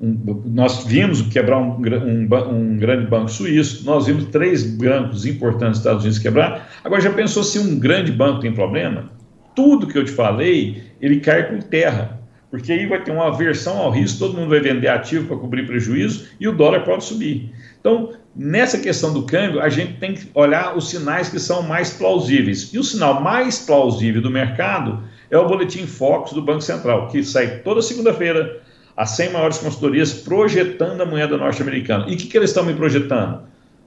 Um, 0.00 0.42
nós 0.46 0.84
vimos 0.84 1.22
quebrar 1.22 1.58
um, 1.58 1.76
um, 1.80 2.28
um, 2.50 2.76
grande 2.76 3.06
banco 3.06 3.30
suíço, 3.30 3.84
nós 3.84 4.06
vimos 4.06 4.26
três 4.26 4.64
bancos 4.64 5.26
importantes 5.26 5.72
dos 5.72 5.78
Estados 5.78 6.02
Unidos 6.04 6.18
quebrar. 6.18 6.70
Agora, 6.84 7.00
já 7.00 7.10
pensou 7.10 7.42
se 7.42 7.58
um 7.58 7.78
grande 7.78 8.12
banco 8.12 8.40
tem 8.40 8.52
problema? 8.52 9.10
Tudo 9.54 9.86
que 9.86 9.98
eu 9.98 10.04
te 10.04 10.12
falei, 10.12 10.82
ele 11.00 11.20
cai 11.20 11.48
por 11.48 11.62
terra, 11.62 12.19
porque 12.50 12.72
aí 12.72 12.86
vai 12.86 13.02
ter 13.02 13.12
uma 13.12 13.28
aversão 13.28 13.78
ao 13.78 13.90
risco, 13.90 14.18
todo 14.18 14.36
mundo 14.36 14.48
vai 14.48 14.60
vender 14.60 14.88
ativo 14.88 15.26
para 15.26 15.36
cobrir 15.36 15.66
prejuízo 15.66 16.26
e 16.40 16.48
o 16.48 16.52
dólar 16.52 16.80
pode 16.80 17.04
subir. 17.04 17.52
Então, 17.78 18.12
nessa 18.34 18.78
questão 18.78 19.12
do 19.12 19.22
câmbio, 19.22 19.60
a 19.60 19.68
gente 19.68 19.94
tem 19.94 20.14
que 20.14 20.28
olhar 20.34 20.76
os 20.76 20.90
sinais 20.90 21.28
que 21.28 21.38
são 21.38 21.62
mais 21.62 21.90
plausíveis. 21.90 22.74
E 22.74 22.78
o 22.78 22.84
sinal 22.84 23.20
mais 23.20 23.60
plausível 23.60 24.20
do 24.20 24.30
mercado 24.30 25.02
é 25.30 25.38
o 25.38 25.46
boletim 25.46 25.86
Focus 25.86 26.32
do 26.32 26.42
Banco 26.42 26.60
Central, 26.60 27.06
que 27.08 27.22
sai 27.22 27.58
toda 27.58 27.80
segunda-feira 27.80 28.60
as 28.96 29.10
100 29.10 29.30
maiores 29.30 29.58
consultorias 29.58 30.12
projetando 30.12 31.00
a 31.00 31.06
moeda 31.06 31.36
norte-americana. 31.36 32.06
E 32.08 32.14
o 32.14 32.16
que, 32.18 32.26
que 32.26 32.36
eles 32.36 32.50
estão 32.50 32.64
me 32.64 32.74
projetando? 32.74 33.42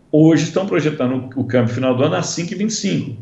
Hoje 0.09 0.45
estão 0.45 0.65
projetando 0.65 1.29
o 1.35 1.43
câmbio 1.43 1.73
final 1.73 1.95
do 1.95 2.03
ano 2.03 2.15
a 2.15 2.21
5,25. 2.21 3.17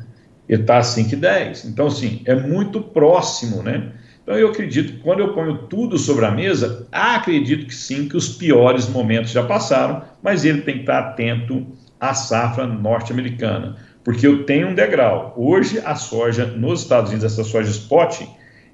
Ele 0.47 0.61
está 0.61 0.77
a 0.77 0.81
5,10. 0.81 1.65
Então, 1.65 1.87
assim, 1.87 2.21
é 2.25 2.35
muito 2.35 2.79
próximo, 2.81 3.63
né? 3.63 3.91
Então, 4.23 4.37
eu 4.37 4.49
acredito 4.49 4.93
que 4.93 4.99
quando 4.99 5.19
eu 5.19 5.33
ponho 5.33 5.57
tudo 5.67 5.97
sobre 5.97 6.25
a 6.25 6.31
mesa, 6.31 6.87
acredito 6.91 7.65
que 7.65 7.73
sim, 7.73 8.07
que 8.07 8.15
os 8.15 8.29
piores 8.29 8.87
momentos 8.87 9.31
já 9.31 9.43
passaram, 9.43 10.03
mas 10.21 10.45
ele 10.45 10.61
tem 10.61 10.75
que 10.75 10.81
estar 10.81 10.99
atento 10.99 11.65
à 11.99 12.13
safra 12.13 12.67
norte-americana. 12.67 13.77
Porque 14.03 14.25
eu 14.25 14.43
tenho 14.43 14.69
um 14.69 14.75
degrau. 14.75 15.33
Hoje, 15.35 15.79
a 15.83 15.95
soja 15.95 16.45
nos 16.45 16.81
Estados 16.81 17.09
Unidos, 17.09 17.31
essa 17.31 17.43
soja 17.43 17.69
spot, 17.69 18.21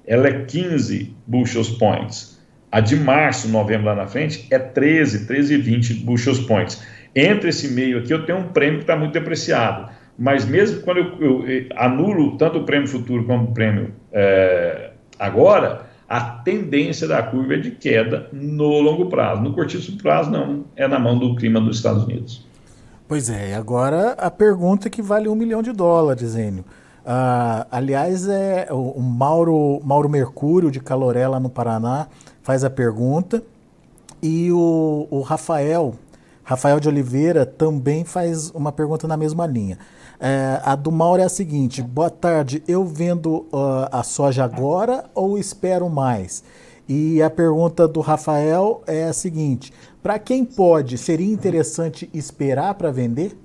ela 0.06 0.28
é 0.28 0.44
15 0.44 1.14
bushels 1.26 1.70
points. 1.70 2.38
A 2.70 2.80
de 2.80 2.96
março, 2.96 3.48
novembro 3.48 3.86
lá 3.86 3.94
na 3.94 4.06
frente, 4.06 4.46
é 4.50 4.58
13, 4.58 5.26
13 5.26 5.54
e 5.54 5.56
20 5.56 5.94
bushels 6.04 6.40
points. 6.40 6.82
Entre 7.14 7.48
esse 7.48 7.68
meio 7.72 7.98
aqui, 7.98 8.12
eu 8.12 8.24
tenho 8.24 8.38
um 8.38 8.48
prêmio 8.48 8.78
que 8.78 8.84
está 8.84 8.96
muito 8.96 9.12
depreciado. 9.12 9.90
Mas 10.18 10.44
mesmo 10.44 10.82
quando 10.82 10.98
eu, 10.98 11.20
eu, 11.20 11.48
eu, 11.48 11.66
anulo 11.76 12.36
tanto 12.36 12.58
o 12.58 12.64
prêmio 12.64 12.88
futuro 12.88 13.24
como 13.24 13.44
o 13.44 13.54
prêmio 13.54 13.94
é, 14.12 14.87
agora, 15.18 15.86
a 16.08 16.20
tendência 16.20 17.06
da 17.06 17.22
curva 17.22 17.54
é 17.54 17.58
de 17.58 17.72
queda 17.72 18.28
no 18.32 18.80
longo 18.80 19.06
prazo. 19.06 19.42
No 19.42 19.52
curtíssimo 19.52 19.98
prazo, 19.98 20.30
não. 20.30 20.64
É 20.74 20.88
na 20.88 20.98
mão 20.98 21.18
do 21.18 21.36
clima 21.36 21.60
dos 21.60 21.76
Estados 21.76 22.04
Unidos. 22.04 22.46
Pois 23.06 23.30
é, 23.30 23.54
agora 23.54 24.12
a 24.12 24.30
pergunta 24.30 24.90
que 24.90 25.00
vale 25.00 25.28
um 25.28 25.34
milhão 25.34 25.62
de 25.62 25.72
dólares, 25.72 26.34
Enio. 26.34 26.64
Uh, 27.08 27.64
aliás, 27.70 28.28
é 28.28 28.68
o, 28.70 28.90
o 28.90 29.00
Mauro, 29.00 29.80
Mauro 29.82 30.10
Mercúrio, 30.10 30.70
de 30.70 30.78
Calorela, 30.78 31.40
no 31.40 31.48
Paraná, 31.48 32.06
faz 32.42 32.64
a 32.64 32.70
pergunta. 32.70 33.42
E 34.22 34.52
o, 34.52 35.06
o 35.10 35.22
Rafael, 35.22 35.94
Rafael 36.48 36.80
de 36.80 36.88
Oliveira, 36.88 37.44
também 37.44 38.06
faz 38.06 38.48
uma 38.52 38.72
pergunta 38.72 39.06
na 39.06 39.18
mesma 39.18 39.46
linha. 39.46 39.76
É, 40.18 40.58
a 40.64 40.74
do 40.74 40.90
Mauro 40.90 41.20
é 41.20 41.26
a 41.26 41.28
seguinte: 41.28 41.82
boa 41.82 42.08
tarde, 42.08 42.62
eu 42.66 42.86
vendo 42.86 43.46
uh, 43.52 43.86
a 43.92 44.02
soja 44.02 44.44
agora 44.44 45.04
ou 45.14 45.36
espero 45.36 45.90
mais? 45.90 46.42
E 46.88 47.20
a 47.20 47.28
pergunta 47.28 47.86
do 47.86 48.00
Rafael 48.00 48.82
é 48.86 49.04
a 49.04 49.12
seguinte: 49.12 49.74
para 50.02 50.18
quem 50.18 50.42
pode, 50.42 50.96
seria 50.96 51.30
interessante 51.30 52.08
esperar 52.14 52.72
para 52.76 52.90
vender? 52.90 53.36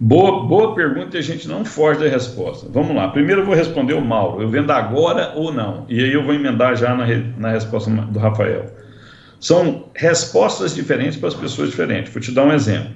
Boa, 0.00 0.44
boa 0.48 0.74
pergunta 0.74 1.18
e 1.18 1.20
a 1.20 1.22
gente 1.22 1.46
não 1.46 1.64
foge 1.64 2.00
da 2.00 2.08
resposta. 2.08 2.66
Vamos 2.68 2.96
lá. 2.96 3.06
Primeiro 3.10 3.42
eu 3.42 3.46
vou 3.46 3.54
responder 3.54 3.94
o 3.94 4.04
Mauro. 4.04 4.42
Eu 4.42 4.48
vendo 4.48 4.72
agora 4.72 5.34
ou 5.36 5.52
não? 5.52 5.84
E 5.88 6.02
aí 6.02 6.12
eu 6.12 6.24
vou 6.24 6.34
emendar 6.34 6.74
já 6.74 6.96
na, 6.96 7.06
na 7.38 7.52
resposta 7.52 7.88
do 7.88 8.18
Rafael. 8.18 8.79
São 9.40 9.88
respostas 9.94 10.74
diferentes 10.74 11.18
para 11.18 11.28
as 11.28 11.34
pessoas 11.34 11.70
diferentes. 11.70 12.12
Vou 12.12 12.20
te 12.20 12.30
dar 12.30 12.44
um 12.44 12.52
exemplo. 12.52 12.94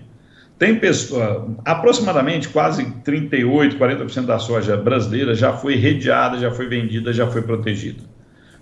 Tem 0.58 0.78
pessoa, 0.78 1.52
aproximadamente 1.64 2.48
quase 2.48 2.84
38, 3.02 3.76
40% 3.76 4.26
da 4.26 4.38
soja 4.38 4.76
brasileira 4.76 5.34
já 5.34 5.52
foi 5.52 5.74
redeada, 5.74 6.38
já 6.38 6.50
foi 6.50 6.68
vendida, 6.68 7.12
já 7.12 7.26
foi 7.26 7.42
protegida. 7.42 8.04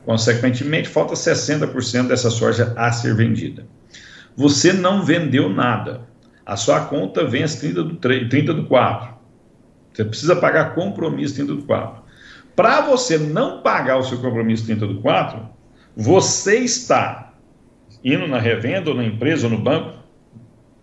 Consequentemente, 0.06 0.88
falta 0.88 1.14
60% 1.14 2.06
dessa 2.06 2.30
soja 2.30 2.72
a 2.76 2.90
ser 2.92 3.14
vendida. 3.14 3.66
Você 4.36 4.72
não 4.72 5.04
vendeu 5.04 5.50
nada 5.50 6.12
a 6.44 6.56
sua 6.56 6.80
conta 6.86 7.24
vence 7.24 7.60
30 7.60 7.82
do, 7.82 7.96
3, 7.96 8.28
30 8.28 8.54
do 8.54 8.66
4. 8.66 9.14
Você 9.92 10.04
precisa 10.04 10.36
pagar 10.36 10.74
compromisso 10.74 11.34
30 11.34 11.54
do 11.54 11.62
4. 11.62 12.02
Para 12.56 12.80
você 12.82 13.16
não 13.16 13.62
pagar 13.62 13.98
o 13.98 14.02
seu 14.02 14.18
compromisso 14.18 14.64
30 14.66 14.86
do 14.86 15.00
4, 15.00 15.40
você 15.96 16.58
está 16.58 17.31
indo 18.04 18.26
na 18.26 18.38
revenda 18.38 18.90
ou 18.90 18.96
na 18.96 19.04
empresa 19.04 19.46
ou 19.46 19.52
no 19.52 19.58
banco 19.58 20.02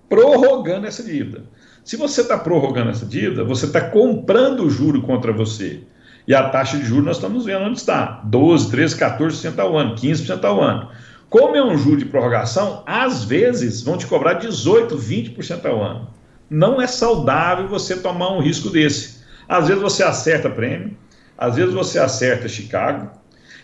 prorrogando 0.10 0.88
essa 0.88 1.04
dívida. 1.04 1.44
Se 1.84 1.96
você 1.96 2.22
está 2.22 2.38
prorrogando 2.38 2.90
essa 2.90 3.06
dívida, 3.06 3.44
você 3.44 3.66
está 3.66 3.82
comprando 3.82 4.64
o 4.64 4.70
juro 4.70 5.02
contra 5.02 5.32
você. 5.32 5.82
E 6.28 6.36
a 6.36 6.50
taxa 6.50 6.78
de 6.78 6.86
juros 6.86 7.06
nós 7.06 7.18
estamos 7.18 7.46
vendo 7.46 7.66
onde 7.66 7.80
está: 7.80 8.22
12, 8.26 8.70
13, 8.70 8.98
14% 8.98 9.60
ao 9.60 9.78
ano, 9.78 9.96
15% 9.96 10.44
ao 10.44 10.62
ano. 10.62 10.90
Como 11.30 11.56
é 11.56 11.64
um 11.64 11.78
juro 11.78 11.98
de 11.98 12.06
prorrogação, 12.06 12.84
às 12.86 13.24
vezes 13.24 13.82
vão 13.82 13.98
te 13.98 14.08
cobrar 14.08 14.34
18, 14.34 14.98
20% 14.98 15.66
ao 15.66 15.84
ano. 15.84 16.08
Não 16.50 16.82
é 16.82 16.88
saudável 16.88 17.68
você 17.68 17.98
tomar 17.98 18.34
um 18.34 18.42
risco 18.42 18.70
desse. 18.70 19.20
Às 19.48 19.68
vezes 19.68 19.82
você 19.82 20.04
acerta 20.04 20.50
prêmio, 20.50 20.98
às 21.38 21.56
vezes 21.56 21.74
você 21.74 22.00
acerta 22.00 22.48
Chicago, 22.48 23.12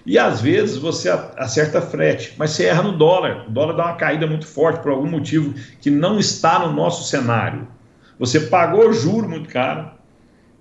e 0.06 0.20
às 0.20 0.40
vezes 0.40 0.78
você 0.78 1.10
acerta 1.36 1.82
frete, 1.82 2.36
mas 2.38 2.52
você 2.52 2.66
erra 2.66 2.84
no 2.84 2.96
dólar. 2.96 3.46
O 3.48 3.52
dólar 3.52 3.74
dá 3.74 3.86
uma 3.86 3.96
caída 3.96 4.28
muito 4.28 4.46
forte 4.46 4.82
por 4.82 4.92
algum 4.92 5.08
motivo 5.08 5.54
que 5.82 5.90
não 5.90 6.20
está 6.20 6.60
no 6.60 6.72
nosso 6.72 7.10
cenário. 7.10 7.68
Você 8.20 8.42
pagou 8.42 8.94
juro 8.94 9.28
muito 9.28 9.50
caro 9.50 9.90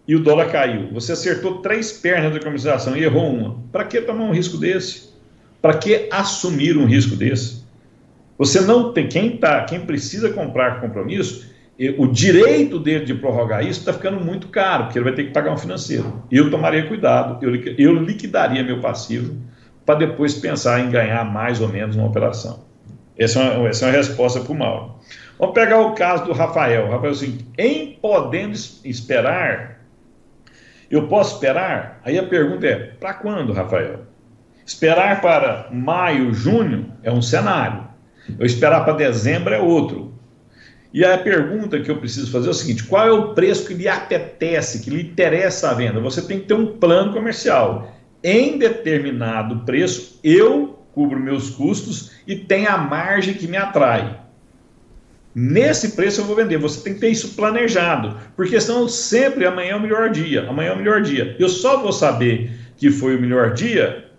e 0.09 0.17
o 0.17 0.23
dólar 0.23 0.51
caiu. 0.51 0.91
Você 0.93 1.13
acertou 1.13 1.59
três 1.59 1.93
pernas 1.93 2.33
da 2.33 2.41
comercialização 2.41 2.97
e 2.97 3.05
errou 3.05 3.31
uma. 3.31 3.59
Para 3.71 3.85
que 3.85 4.01
tomar 4.01 4.25
um 4.25 4.33
risco 4.33 4.57
desse? 4.57 5.11
Para 5.61 5.77
que 5.77 6.09
assumir 6.11 6.79
um 6.79 6.87
risco 6.87 7.15
desse? 7.15 7.65
Você 8.39 8.63
não 8.63 8.93
tem 8.93 9.09
quem 9.09 9.37
tá, 9.37 9.63
quem 9.65 9.81
precisa 9.81 10.31
comprar 10.31 10.81
compromisso, 10.81 11.47
o 11.99 12.07
direito 12.07 12.79
dele 12.79 13.05
de 13.05 13.15
prorrogar 13.15 13.63
isso 13.63 13.81
está 13.81 13.93
ficando 13.93 14.21
muito 14.21 14.49
caro, 14.49 14.85
porque 14.85 14.99
ele 14.99 15.05
vai 15.05 15.15
ter 15.15 15.25
que 15.25 15.33
pagar 15.33 15.53
um 15.53 15.57
financeiro. 15.57 16.23
Eu 16.31 16.51
tomaria 16.51 16.87
cuidado, 16.87 17.45
eu, 17.45 17.55
eu 17.77 17.95
liquidaria 17.95 18.63
meu 18.63 18.81
passivo 18.81 19.37
para 19.85 19.97
depois 19.97 20.35
pensar 20.35 20.81
em 20.81 20.91
ganhar 20.91 21.25
mais 21.25 21.61
ou 21.61 21.69
menos 21.69 21.97
uma 21.97 22.07
operação. 22.07 22.65
Essa 23.19 23.41
é 23.41 23.59
uma, 23.59 23.69
essa 23.69 23.87
é 23.87 23.89
uma 23.89 23.97
resposta 23.97 24.41
para 24.41 24.53
o 24.53 24.55
Mauro. 24.55 24.95
Vamos 25.39 25.55
pegar 25.55 25.81
o 25.81 25.93
caso 25.93 26.25
do 26.25 26.33
Rafael. 26.33 26.91
Rafael, 26.91 27.13
assim, 27.13 27.39
em 27.59 27.99
podendo 28.01 28.55
esperar, 28.85 29.81
eu 30.91 31.09
posso 31.09 31.35
esperar? 31.35 32.01
Aí 32.05 32.19
a 32.19 32.23
pergunta 32.23 32.67
é: 32.67 32.77
para 32.77 33.15
quando, 33.15 33.53
Rafael? 33.53 34.01
Esperar 34.65 35.21
para 35.21 35.69
maio, 35.73 36.33
junho 36.33 36.93
é 37.03 37.13
um 37.13 37.21
cenário. 37.21 37.85
Eu 38.39 38.47
esperar 38.47 38.85
para 38.85 38.95
dezembro 38.95 39.53
é 39.53 39.61
outro. 39.61 40.14
E 40.95 41.05
a 41.05 41.19
pergunta 41.19 41.81
que 41.81 41.91
eu 41.91 41.97
preciso 41.97 42.31
fazer 42.31 42.47
é 42.47 42.51
o 42.51 42.55
seguinte: 42.55 42.85
qual 42.85 43.05
é 43.05 43.11
o 43.11 43.35
preço 43.35 43.67
que 43.67 43.75
lhe 43.75 43.89
apetece, 43.89 44.79
que 44.81 44.91
lhe 44.91 45.03
interessa 45.03 45.71
a 45.71 45.75
venda? 45.75 45.99
Você 45.99 46.23
tem 46.23 46.39
que 46.39 46.47
ter 46.47 46.55
um 46.55 46.79
plano 46.79 47.13
comercial. 47.13 47.93
Em 48.23 48.57
determinado 48.57 49.65
preço, 49.67 50.21
eu 50.23 50.79
cubro 50.93 51.19
meus 51.19 51.51
custos 51.51 52.13
e 52.29 52.37
tem 52.37 52.69
a 52.69 52.79
margem 52.79 53.35
que 53.35 53.49
me 53.49 53.57
atrai. 53.57 54.21
Nesse 55.35 55.97
preço 55.97 56.21
eu 56.21 56.27
vou 56.27 56.37
vender. 56.37 56.59
Você 56.59 56.81
tem 56.85 56.95
que 56.95 57.01
ter 57.01 57.09
isso 57.09 57.35
planejado, 57.35 58.17
porque 58.37 58.61
senão 58.61 58.89
sempre 58.89 59.45
amanhã 59.45 59.73
é 59.73 59.77
o 59.77 59.81
melhor 59.81 60.11
dia. 60.11 60.49
Amanhã 60.49 60.71
é 60.71 60.75
o 60.75 60.79
melhor 60.79 61.03
dia. 61.03 61.35
Eu 61.41 61.49
só 61.49 61.83
vou 61.83 61.93
saber 61.93 62.53
que 62.77 62.89
foi 62.89 63.17
o 63.17 63.21
melhor 63.21 63.53
dia 63.53 64.11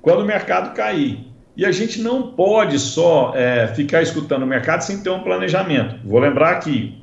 quando 0.00 0.22
o 0.22 0.26
mercado 0.26 0.74
cair. 0.74 1.27
E 1.58 1.66
a 1.66 1.72
gente 1.72 2.00
não 2.00 2.30
pode 2.30 2.78
só 2.78 3.32
é, 3.34 3.66
ficar 3.66 4.00
escutando 4.00 4.44
o 4.44 4.46
mercado 4.46 4.82
sem 4.82 5.02
ter 5.02 5.10
um 5.10 5.24
planejamento. 5.24 5.96
Vou 6.04 6.20
lembrar 6.20 6.52
aqui, 6.52 7.02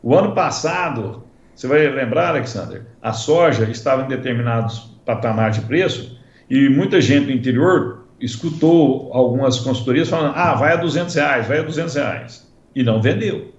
o 0.00 0.14
ano 0.14 0.32
passado, 0.32 1.24
você 1.52 1.66
vai 1.66 1.88
lembrar, 1.88 2.28
Alexander, 2.28 2.86
a 3.02 3.12
soja 3.12 3.68
estava 3.68 4.04
em 4.04 4.08
determinados 4.08 4.96
patamares 5.04 5.56
de 5.56 5.62
preço 5.62 6.16
e 6.48 6.68
muita 6.68 7.00
gente 7.00 7.26
do 7.26 7.32
interior 7.32 8.06
escutou 8.20 9.10
algumas 9.12 9.58
consultorias 9.58 10.08
falando, 10.08 10.34
ah, 10.36 10.54
vai 10.54 10.74
a 10.74 10.76
200 10.76 11.12
reais, 11.12 11.48
vai 11.48 11.58
a 11.58 11.62
200 11.62 11.94
reais. 11.96 12.52
E 12.76 12.84
não 12.84 13.02
vendeu. 13.02 13.52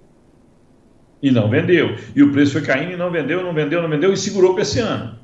E 1.22 1.30
não 1.30 1.50
vendeu. 1.50 1.94
E 2.16 2.22
o 2.22 2.32
preço 2.32 2.52
foi 2.52 2.62
caindo 2.62 2.92
e 2.92 2.96
não 2.96 3.10
vendeu, 3.10 3.42
não 3.42 3.52
vendeu, 3.52 3.82
não 3.82 3.90
vendeu 3.90 4.14
e 4.14 4.16
segurou 4.16 4.54
para 4.54 4.62
esse 4.62 4.80
ano. 4.80 5.18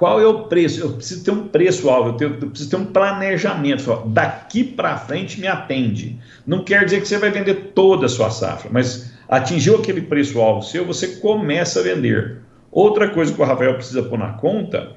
Qual 0.00 0.20
é 0.20 0.26
o 0.26 0.44
preço? 0.44 0.80
Eu 0.80 0.94
preciso 0.94 1.22
ter 1.22 1.30
um 1.30 1.46
preço-alvo, 1.46 2.16
eu, 2.20 2.30
eu, 2.30 2.48
preciso 2.48 2.70
ter 2.70 2.76
um 2.76 2.86
planejamento. 2.86 4.02
Daqui 4.06 4.64
para 4.64 4.96
frente 4.96 5.40
me 5.40 5.46
atende. 5.46 6.18
Não 6.44 6.64
quer 6.64 6.84
dizer 6.84 7.00
que 7.00 7.06
você 7.06 7.18
vai 7.18 7.30
vender 7.30 7.72
toda 7.74 8.06
a 8.06 8.08
sua 8.08 8.30
safra, 8.30 8.68
mas 8.72 9.12
Atingiu 9.30 9.76
aquele 9.76 10.02
preço-alvo 10.02 10.60
seu, 10.60 10.84
você 10.84 11.06
começa 11.06 11.78
a 11.78 11.82
vender. 11.84 12.38
Outra 12.68 13.08
coisa 13.10 13.32
que 13.32 13.40
o 13.40 13.44
Rafael 13.44 13.74
precisa 13.74 14.02
pôr 14.02 14.18
na 14.18 14.32
conta, 14.32 14.96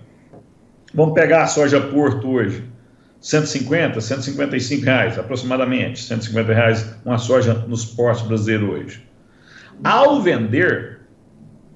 vamos 0.92 1.14
pegar 1.14 1.44
a 1.44 1.48
soja 1.48 1.80
Porto 1.80 2.28
hoje, 2.28 2.64
150, 3.22 4.02
155 4.02 4.86
reais 4.86 5.20
aproximadamente, 5.20 6.02
150 6.02 6.52
reais 6.52 6.96
uma 7.06 7.20
soja 7.20 7.54
nos 7.68 7.86
portos 7.86 8.24
brasileiros 8.24 8.70
hoje. 8.70 9.08
Ao 9.84 10.20
vender, 10.20 11.02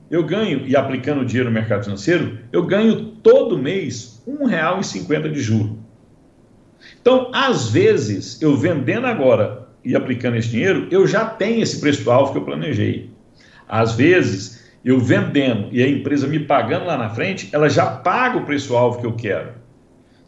eu 0.09 0.23
ganho, 0.23 0.65
e 0.65 0.75
aplicando 0.75 1.21
o 1.21 1.25
dinheiro 1.25 1.49
no 1.49 1.53
mercado 1.53 1.83
financeiro, 1.83 2.39
eu 2.51 2.65
ganho 2.65 3.16
todo 3.27 3.57
mês 3.57 4.23
R$ 4.25 4.45
1,50 4.45 5.29
de 5.29 5.41
juro. 5.41 5.77
Então, 7.01 7.29
às 7.33 7.69
vezes, 7.69 8.41
eu 8.41 8.55
vendendo 8.55 9.05
agora 9.05 9.67
e 9.83 9.97
aplicando 9.97 10.37
esse 10.37 10.47
dinheiro, 10.47 10.87
eu 10.89 11.05
já 11.05 11.25
tenho 11.25 11.61
esse 11.61 11.81
preço-alvo 11.81 12.31
que 12.31 12.37
eu 12.37 12.45
planejei. 12.45 13.09
Às 13.67 13.95
vezes, 13.95 14.65
eu 14.83 14.97
vendendo 14.97 15.67
e 15.73 15.83
a 15.83 15.89
empresa 15.89 16.25
me 16.25 16.39
pagando 16.39 16.85
lá 16.85 16.97
na 16.97 17.09
frente, 17.09 17.49
ela 17.51 17.67
já 17.67 17.85
paga 17.85 18.37
o 18.37 18.45
preço-alvo 18.45 19.01
que 19.01 19.05
eu 19.05 19.13
quero. 19.13 19.49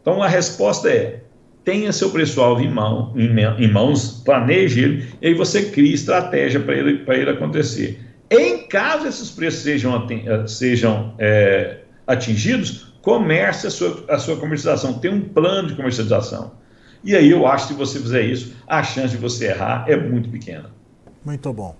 Então, 0.01 0.21
a 0.21 0.27
resposta 0.27 0.89
é: 0.89 1.23
tenha 1.63 1.93
seu 1.93 2.09
preço-alvo 2.09 2.62
em, 2.62 2.69
mão, 2.69 3.13
em, 3.15 3.71
mãos, 3.71 4.21
planeje 4.25 4.83
ele, 4.83 5.07
e 5.21 5.27
aí 5.27 5.33
você 5.33 5.69
cria 5.69 5.93
estratégia 5.95 6.59
para 6.59 6.75
ele, 6.75 7.01
ele 7.07 7.29
acontecer. 7.29 7.97
Em 8.29 8.67
caso 8.67 9.07
esses 9.07 9.31
preços 9.31 9.62
sejam, 9.62 10.05
eh, 10.09 10.47
sejam 10.47 11.15
é, 11.17 11.77
atingidos, 12.05 12.88
comece 13.01 13.67
a 13.67 13.69
sua, 13.69 14.03
a 14.07 14.19
sua 14.19 14.38
comercialização, 14.38 14.99
tem 14.99 15.12
um 15.12 15.21
plano 15.21 15.69
de 15.69 15.75
comercialização. 15.75 16.51
E 17.03 17.15
aí 17.15 17.29
eu 17.31 17.47
acho 17.47 17.67
que 17.67 17.73
se 17.73 17.79
você 17.79 17.99
fizer 17.99 18.23
isso, 18.23 18.53
a 18.67 18.83
chance 18.83 19.09
de 19.09 19.17
você 19.17 19.47
errar 19.47 19.85
é 19.88 19.95
muito 19.95 20.29
pequena. 20.29 20.69
Muito 21.23 21.51
bom. 21.53 21.75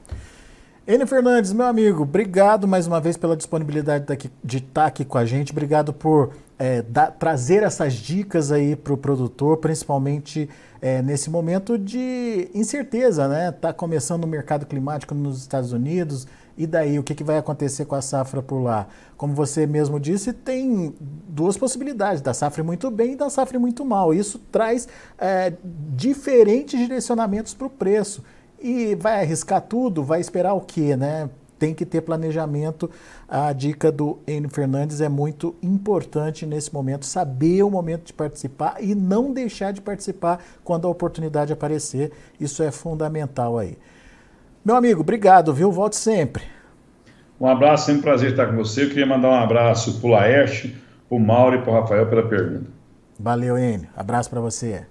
Enio 0.88 1.05
Fernandes, 1.05 1.53
meu 1.53 1.67
amigo, 1.67 2.01
obrigado 2.01 2.67
mais 2.67 2.88
uma 2.88 2.99
vez 2.99 3.15
pela 3.15 3.38
disponibilidade 3.38 4.05
de 4.43 4.58
estar 4.58 4.88
aqui 4.88 5.05
com 5.05 5.19
a 5.19 5.25
gente. 5.25 5.51
Obrigado 5.51 5.93
por 5.93 6.32
é, 6.58 6.82
da, 6.82 7.12
trazer 7.12 7.62
essas 7.62 7.93
dicas 7.93 8.51
aí 8.51 8.75
para 8.75 8.93
o 8.93 8.97
produtor, 8.97 9.58
principalmente 9.58 10.49
é, 10.82 11.01
nesse 11.01 11.29
momento 11.29 11.77
de 11.77 12.49
incerteza, 12.55 13.27
né? 13.27 13.49
Está 13.49 13.71
começando 13.71 14.23
o 14.23 14.27
mercado 14.27 14.65
climático 14.65 15.13
nos 15.13 15.39
Estados 15.39 15.71
Unidos, 15.71 16.25
e 16.60 16.67
daí 16.67 17.00
o 17.00 17.04
que, 17.04 17.15
que 17.15 17.24
vai 17.24 17.38
acontecer 17.38 17.86
com 17.86 17.95
a 17.95 18.02
safra 18.02 18.41
por 18.41 18.60
lá? 18.62 18.86
Como 19.15 19.34
você 19.34 19.65
mesmo 19.65 19.98
disse, 19.98 20.34
tem 20.34 20.93
duas 21.00 21.58
possibilidades, 21.58 22.22
da 22.22 22.34
safra 22.34 22.62
muito 22.62 22.91
bem 22.91 23.13
e 23.13 23.15
da 23.15 23.30
safra 23.30 23.58
muito 23.58 23.86
mal. 23.86 24.13
Isso 24.13 24.38
traz 24.52 24.86
é, 25.17 25.54
diferentes 25.95 26.78
direcionamentos 26.78 27.54
para 27.54 27.65
o 27.65 27.69
preço 27.69 28.26
e 28.62 28.93
vai 28.95 29.22
arriscar 29.22 29.62
tudo, 29.62 30.04
vai 30.04 30.19
esperar 30.19 30.54
o 30.54 30.60
quê, 30.60 30.98
né? 30.98 31.30
Tem 31.58 31.74
que 31.74 31.86
ter 31.86 32.02
planejamento. 32.02 32.91
A 33.26 33.54
dica 33.54 33.89
do 33.89 34.19
Enio 34.28 34.50
Fernandes 34.50 35.00
é 35.00 35.08
muito 35.08 35.56
importante 35.63 36.45
nesse 36.45 36.74
momento, 36.74 37.06
saber 37.06 37.63
o 37.63 37.72
momento 37.72 38.08
de 38.08 38.13
participar 38.13 38.84
e 38.84 38.93
não 38.93 39.32
deixar 39.32 39.72
de 39.72 39.80
participar 39.80 40.43
quando 40.62 40.86
a 40.88 40.91
oportunidade 40.91 41.54
aparecer. 41.54 42.12
Isso 42.38 42.62
é 42.62 42.69
fundamental 42.69 43.58
aí. 43.58 43.78
Meu 44.69 44.75
amigo, 44.75 45.01
obrigado, 45.01 45.51
viu? 45.51 45.71
Volte 45.71 45.95
sempre. 45.95 46.43
Um 47.41 47.47
abraço, 47.47 47.88
sempre 47.88 48.01
um 48.01 48.03
prazer 48.03 48.29
estar 48.29 48.45
com 48.45 48.55
você. 48.55 48.84
Eu 48.84 48.89
queria 48.89 49.08
mandar 49.08 49.29
um 49.29 49.34
abraço 49.34 49.99
para 49.99 50.08
o 50.08 50.12
Laerte, 50.12 50.77
para 51.08 51.17
o 51.17 51.19
Mauro 51.19 51.55
e 51.55 51.62
para 51.63 51.71
o 51.71 51.73
Rafael 51.73 52.05
pela 52.08 52.29
pergunta. 52.29 52.69
Valeu, 53.19 53.58
Enio. 53.58 53.88
Abraço 53.97 54.29
para 54.29 54.39
você. 54.39 54.86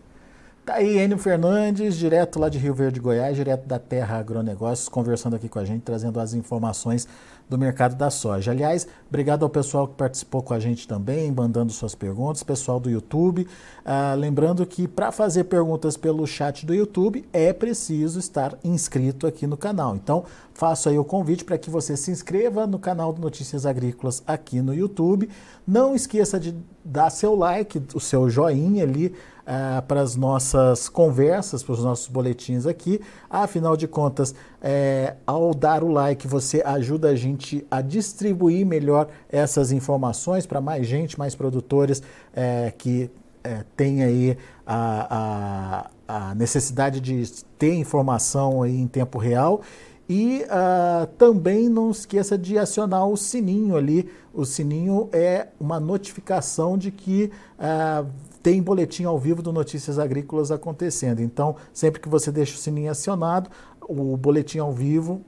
Tá 0.68 0.74
aí 0.74 0.98
Enio 0.98 1.16
Fernandes, 1.16 1.96
direto 1.96 2.38
lá 2.38 2.50
de 2.50 2.58
Rio 2.58 2.74
Verde, 2.74 3.00
Goiás, 3.00 3.34
direto 3.34 3.66
da 3.66 3.78
Terra 3.78 4.18
Agronegócios, 4.18 4.86
conversando 4.86 5.34
aqui 5.34 5.48
com 5.48 5.58
a 5.58 5.64
gente, 5.64 5.80
trazendo 5.80 6.20
as 6.20 6.34
informações 6.34 7.08
do 7.48 7.56
mercado 7.56 7.94
da 7.96 8.10
soja. 8.10 8.50
Aliás, 8.50 8.86
obrigado 9.08 9.44
ao 9.44 9.48
pessoal 9.48 9.88
que 9.88 9.94
participou 9.94 10.42
com 10.42 10.52
a 10.52 10.60
gente 10.60 10.86
também, 10.86 11.32
mandando 11.32 11.72
suas 11.72 11.94
perguntas, 11.94 12.42
pessoal 12.42 12.78
do 12.78 12.90
YouTube. 12.90 13.48
Ah, 13.82 14.14
lembrando 14.14 14.66
que 14.66 14.86
para 14.86 15.10
fazer 15.10 15.44
perguntas 15.44 15.96
pelo 15.96 16.26
chat 16.26 16.66
do 16.66 16.74
YouTube 16.74 17.26
é 17.32 17.50
preciso 17.54 18.18
estar 18.18 18.54
inscrito 18.62 19.26
aqui 19.26 19.46
no 19.46 19.56
canal. 19.56 19.96
Então, 19.96 20.24
faço 20.52 20.90
aí 20.90 20.98
o 20.98 21.04
convite 21.04 21.46
para 21.46 21.56
que 21.56 21.70
você 21.70 21.96
se 21.96 22.10
inscreva 22.10 22.66
no 22.66 22.78
canal 22.78 23.10
do 23.10 23.22
Notícias 23.22 23.64
Agrícolas 23.64 24.22
aqui 24.26 24.60
no 24.60 24.74
YouTube. 24.74 25.30
Não 25.66 25.94
esqueça 25.94 26.38
de 26.38 26.54
dar 26.84 27.08
seu 27.08 27.34
like, 27.34 27.82
o 27.94 28.00
seu 28.00 28.28
joinha 28.28 28.82
ali 28.84 29.14
uh, 29.48 29.82
para 29.82 30.02
as 30.02 30.14
nossas 30.14 30.88
conversas, 30.88 31.62
para 31.62 31.72
os 31.72 31.82
nossos 31.82 32.06
boletins 32.06 32.66
aqui. 32.66 33.00
Afinal 33.30 33.76
de 33.76 33.88
contas, 33.88 34.34
é, 34.60 35.16
ao 35.26 35.54
dar 35.54 35.82
o 35.82 35.90
like, 35.90 36.28
você 36.28 36.62
ajuda 36.64 37.08
a 37.08 37.16
gente 37.16 37.66
a 37.70 37.80
distribuir 37.80 38.66
melhor 38.66 39.08
essas 39.30 39.72
informações 39.72 40.46
para 40.46 40.60
mais 40.60 40.86
gente, 40.86 41.18
mais 41.18 41.34
produtores 41.34 42.02
é, 42.34 42.72
que 42.76 43.10
é, 43.42 43.64
tem 43.76 44.02
aí 44.02 44.36
a, 44.66 45.86
a, 46.06 46.26
a, 46.30 46.34
necessidade 46.34 47.00
de 47.00 47.30
ter 47.58 47.74
informação 47.74 48.62
aí 48.62 48.76
em 48.78 48.86
tempo 48.86 49.18
real. 49.18 49.62
E 50.10 50.42
uh, 50.44 51.06
também 51.18 51.68
não 51.68 51.90
esqueça 51.90 52.38
de 52.38 52.56
acionar 52.58 53.06
o 53.06 53.14
sininho 53.14 53.76
ali. 53.76 54.10
O 54.32 54.46
sininho 54.46 55.10
é 55.12 55.48
uma 55.60 55.78
notificação 55.78 56.78
de 56.78 56.90
que 56.90 57.30
uh, 57.58 58.08
tem 58.48 58.62
boletim 58.62 59.04
ao 59.04 59.18
vivo 59.18 59.42
do 59.42 59.52
Notícias 59.52 59.98
Agrícolas 59.98 60.50
acontecendo. 60.50 61.20
Então, 61.20 61.54
sempre 61.70 62.00
que 62.00 62.08
você 62.08 62.32
deixa 62.32 62.54
o 62.54 62.56
sininho 62.56 62.90
acionado, 62.90 63.50
o 63.86 64.16
boletim 64.16 64.56
ao 64.56 64.72
vivo 64.72 65.20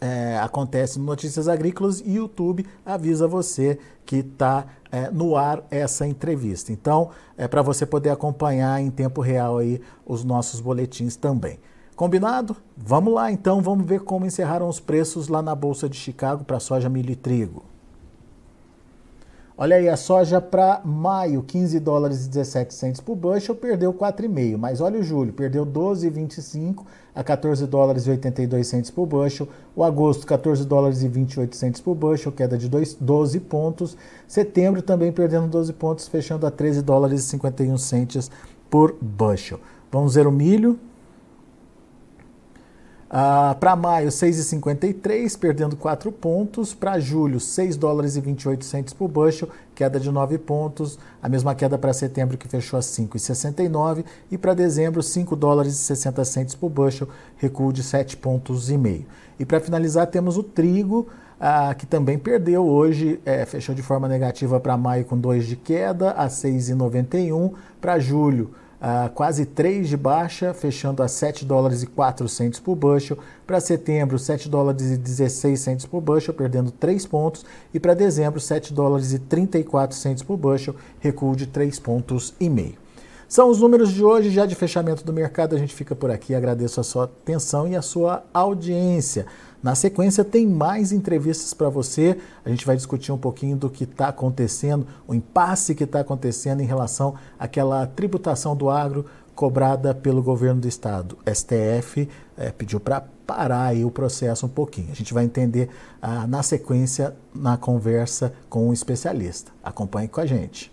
é, 0.00 0.36
acontece 0.36 0.98
no 0.98 1.04
Notícias 1.04 1.46
Agrícolas 1.46 2.00
e 2.00 2.14
YouTube 2.14 2.66
avisa 2.84 3.28
você 3.28 3.78
que 4.04 4.16
está 4.16 4.66
é, 4.90 5.08
no 5.12 5.36
ar 5.36 5.62
essa 5.70 6.08
entrevista. 6.08 6.72
Então, 6.72 7.10
é 7.38 7.46
para 7.46 7.62
você 7.62 7.86
poder 7.86 8.10
acompanhar 8.10 8.82
em 8.82 8.90
tempo 8.90 9.20
real 9.20 9.58
aí 9.58 9.80
os 10.04 10.24
nossos 10.24 10.60
boletins 10.60 11.14
também. 11.14 11.60
Combinado? 11.94 12.56
Vamos 12.76 13.14
lá 13.14 13.30
então, 13.30 13.60
vamos 13.60 13.86
ver 13.86 14.00
como 14.00 14.26
encerraram 14.26 14.68
os 14.68 14.80
preços 14.80 15.28
lá 15.28 15.40
na 15.40 15.54
Bolsa 15.54 15.88
de 15.88 15.96
Chicago 15.96 16.42
para 16.42 16.58
soja, 16.58 16.88
milho 16.88 17.12
e 17.12 17.16
trigo. 17.16 17.69
Olha 19.62 19.76
aí, 19.76 19.90
a 19.90 19.96
soja 19.98 20.40
para 20.40 20.80
maio, 20.82 21.42
15 21.42 21.80
dólares 21.80 22.24
e 22.24 22.30
17 22.30 22.72
centos 22.72 23.00
por 23.02 23.14
bushel, 23.14 23.54
perdeu 23.54 23.92
4,5. 23.92 24.56
Mas 24.56 24.80
olha 24.80 24.98
o 24.98 25.02
julho, 25.02 25.34
perdeu 25.34 25.66
12,25 25.66 26.82
a 27.14 27.22
14 27.22 27.66
dólares 27.66 28.06
e 28.06 28.10
82 28.10 28.66
centos 28.66 28.90
por 28.90 29.04
bushel. 29.04 29.46
O 29.76 29.84
agosto, 29.84 30.26
14 30.26 30.64
dólares 30.64 31.02
e 31.02 31.08
28 31.08 31.54
centos 31.54 31.82
por 31.82 31.94
bushel, 31.94 32.32
queda 32.32 32.56
de 32.56 32.70
2, 32.70 32.94
12 32.94 33.40
pontos. 33.40 33.98
Setembro 34.26 34.80
também 34.80 35.12
perdendo 35.12 35.46
12 35.48 35.74
pontos, 35.74 36.08
fechando 36.08 36.46
a 36.46 36.50
13 36.50 36.80
dólares 36.80 37.20
e 37.20 37.24
51 37.24 37.76
centos 37.76 38.30
por 38.70 38.96
bushel. 38.98 39.60
Vamos 39.92 40.14
ver 40.14 40.26
o 40.26 40.32
milho. 40.32 40.80
Ah, 43.12 43.56
para 43.58 43.74
maio, 43.74 44.08
6,53, 44.08 45.36
perdendo 45.36 45.74
4 45.74 46.12
pontos. 46.12 46.72
Para 46.72 47.00
julho, 47.00 47.40
6 47.40 47.76
dólares 47.76 48.14
e 48.14 48.20
28 48.20 48.64
centos 48.64 48.94
por 48.94 49.08
bushel, 49.08 49.48
queda 49.74 49.98
de 49.98 50.08
9 50.12 50.38
pontos. 50.38 50.96
A 51.20 51.28
mesma 51.28 51.52
queda 51.52 51.76
para 51.76 51.92
setembro, 51.92 52.38
que 52.38 52.46
fechou 52.46 52.78
a 52.78 52.82
5,69. 52.82 54.04
E 54.30 54.38
para 54.38 54.54
dezembro, 54.54 55.02
5 55.02 55.34
dólares 55.34 55.72
e 55.72 55.78
60 55.78 56.24
centos 56.24 56.54
por 56.54 56.70
bushel, 56.70 57.08
recuo 57.36 57.72
de 57.72 57.82
7 57.82 58.16
pontos 58.16 58.70
e 58.70 58.78
meio. 58.78 59.06
E 59.40 59.44
para 59.44 59.58
finalizar, 59.58 60.06
temos 60.06 60.36
o 60.36 60.44
trigo, 60.44 61.08
ah, 61.40 61.74
que 61.74 61.86
também 61.86 62.16
perdeu 62.16 62.64
hoje, 62.64 63.20
é, 63.24 63.44
fechou 63.44 63.74
de 63.74 63.82
forma 63.82 64.06
negativa 64.06 64.60
para 64.60 64.76
maio 64.76 65.04
com 65.04 65.18
2 65.18 65.46
de 65.46 65.56
queda, 65.56 66.12
a 66.12 66.28
6,91. 66.28 67.54
Para 67.80 67.98
julho, 67.98 68.52
Uh, 68.80 69.10
quase 69.10 69.44
3 69.44 69.90
de 69.90 69.96
baixa, 69.96 70.54
fechando 70.54 71.02
a 71.02 71.08
7 71.08 71.44
dólares 71.44 71.82
e 71.82 71.86
4 71.86 72.26
centos 72.28 72.58
por 72.58 72.74
bushel. 72.74 73.18
Para 73.46 73.60
setembro, 73.60 74.18
7 74.18 74.48
dólares 74.48 74.90
e 74.90 74.96
16 74.96 75.60
centos 75.60 75.86
por 75.86 76.00
bushel, 76.00 76.32
perdendo 76.32 76.70
3 76.70 77.06
pontos. 77.06 77.44
E 77.74 77.78
para 77.78 77.92
dezembro, 77.92 78.40
7 78.40 78.72
dólares 78.72 79.12
e 79.12 79.18
34 79.18 79.94
centos 79.94 80.22
por 80.22 80.38
bushel, 80.38 80.74
recuo 80.98 81.36
de 81.36 81.46
3 81.46 81.78
pontos 81.78 82.32
e 82.40 82.48
meio. 82.48 82.78
São 83.30 83.48
os 83.48 83.60
números 83.60 83.92
de 83.92 84.02
hoje, 84.02 84.28
já 84.28 84.44
de 84.44 84.56
fechamento 84.56 85.04
do 85.04 85.12
mercado. 85.12 85.54
A 85.54 85.58
gente 85.58 85.72
fica 85.72 85.94
por 85.94 86.10
aqui. 86.10 86.34
Agradeço 86.34 86.80
a 86.80 86.82
sua 86.82 87.04
atenção 87.04 87.68
e 87.68 87.76
a 87.76 87.82
sua 87.82 88.24
audiência. 88.34 89.24
Na 89.62 89.74
sequência, 89.74 90.24
tem 90.24 90.46
mais 90.46 90.90
entrevistas 90.90 91.52
para 91.52 91.68
você. 91.68 92.16
A 92.44 92.48
gente 92.48 92.64
vai 92.64 92.76
discutir 92.76 93.12
um 93.12 93.18
pouquinho 93.18 93.56
do 93.56 93.68
que 93.68 93.84
está 93.84 94.08
acontecendo, 94.08 94.86
o 95.06 95.14
impasse 95.14 95.74
que 95.74 95.84
está 95.84 96.00
acontecendo 96.00 96.60
em 96.60 96.66
relação 96.66 97.14
àquela 97.38 97.86
tributação 97.86 98.56
do 98.56 98.70
agro 98.70 99.04
cobrada 99.34 99.94
pelo 99.94 100.22
governo 100.22 100.60
do 100.60 100.68
estado. 100.68 101.18
STF 101.26 102.08
é, 102.36 102.50
pediu 102.50 102.80
para 102.80 103.02
parar 103.26 103.66
aí 103.66 103.84
o 103.84 103.90
processo 103.90 104.46
um 104.46 104.48
pouquinho. 104.48 104.90
A 104.90 104.94
gente 104.94 105.14
vai 105.14 105.24
entender 105.24 105.68
ah, 106.00 106.26
na 106.26 106.42
sequência, 106.42 107.14
na 107.34 107.56
conversa 107.56 108.32
com 108.48 108.68
um 108.68 108.72
especialista. 108.72 109.52
Acompanhe 109.62 110.08
com 110.08 110.20
a 110.20 110.26
gente. 110.26 110.72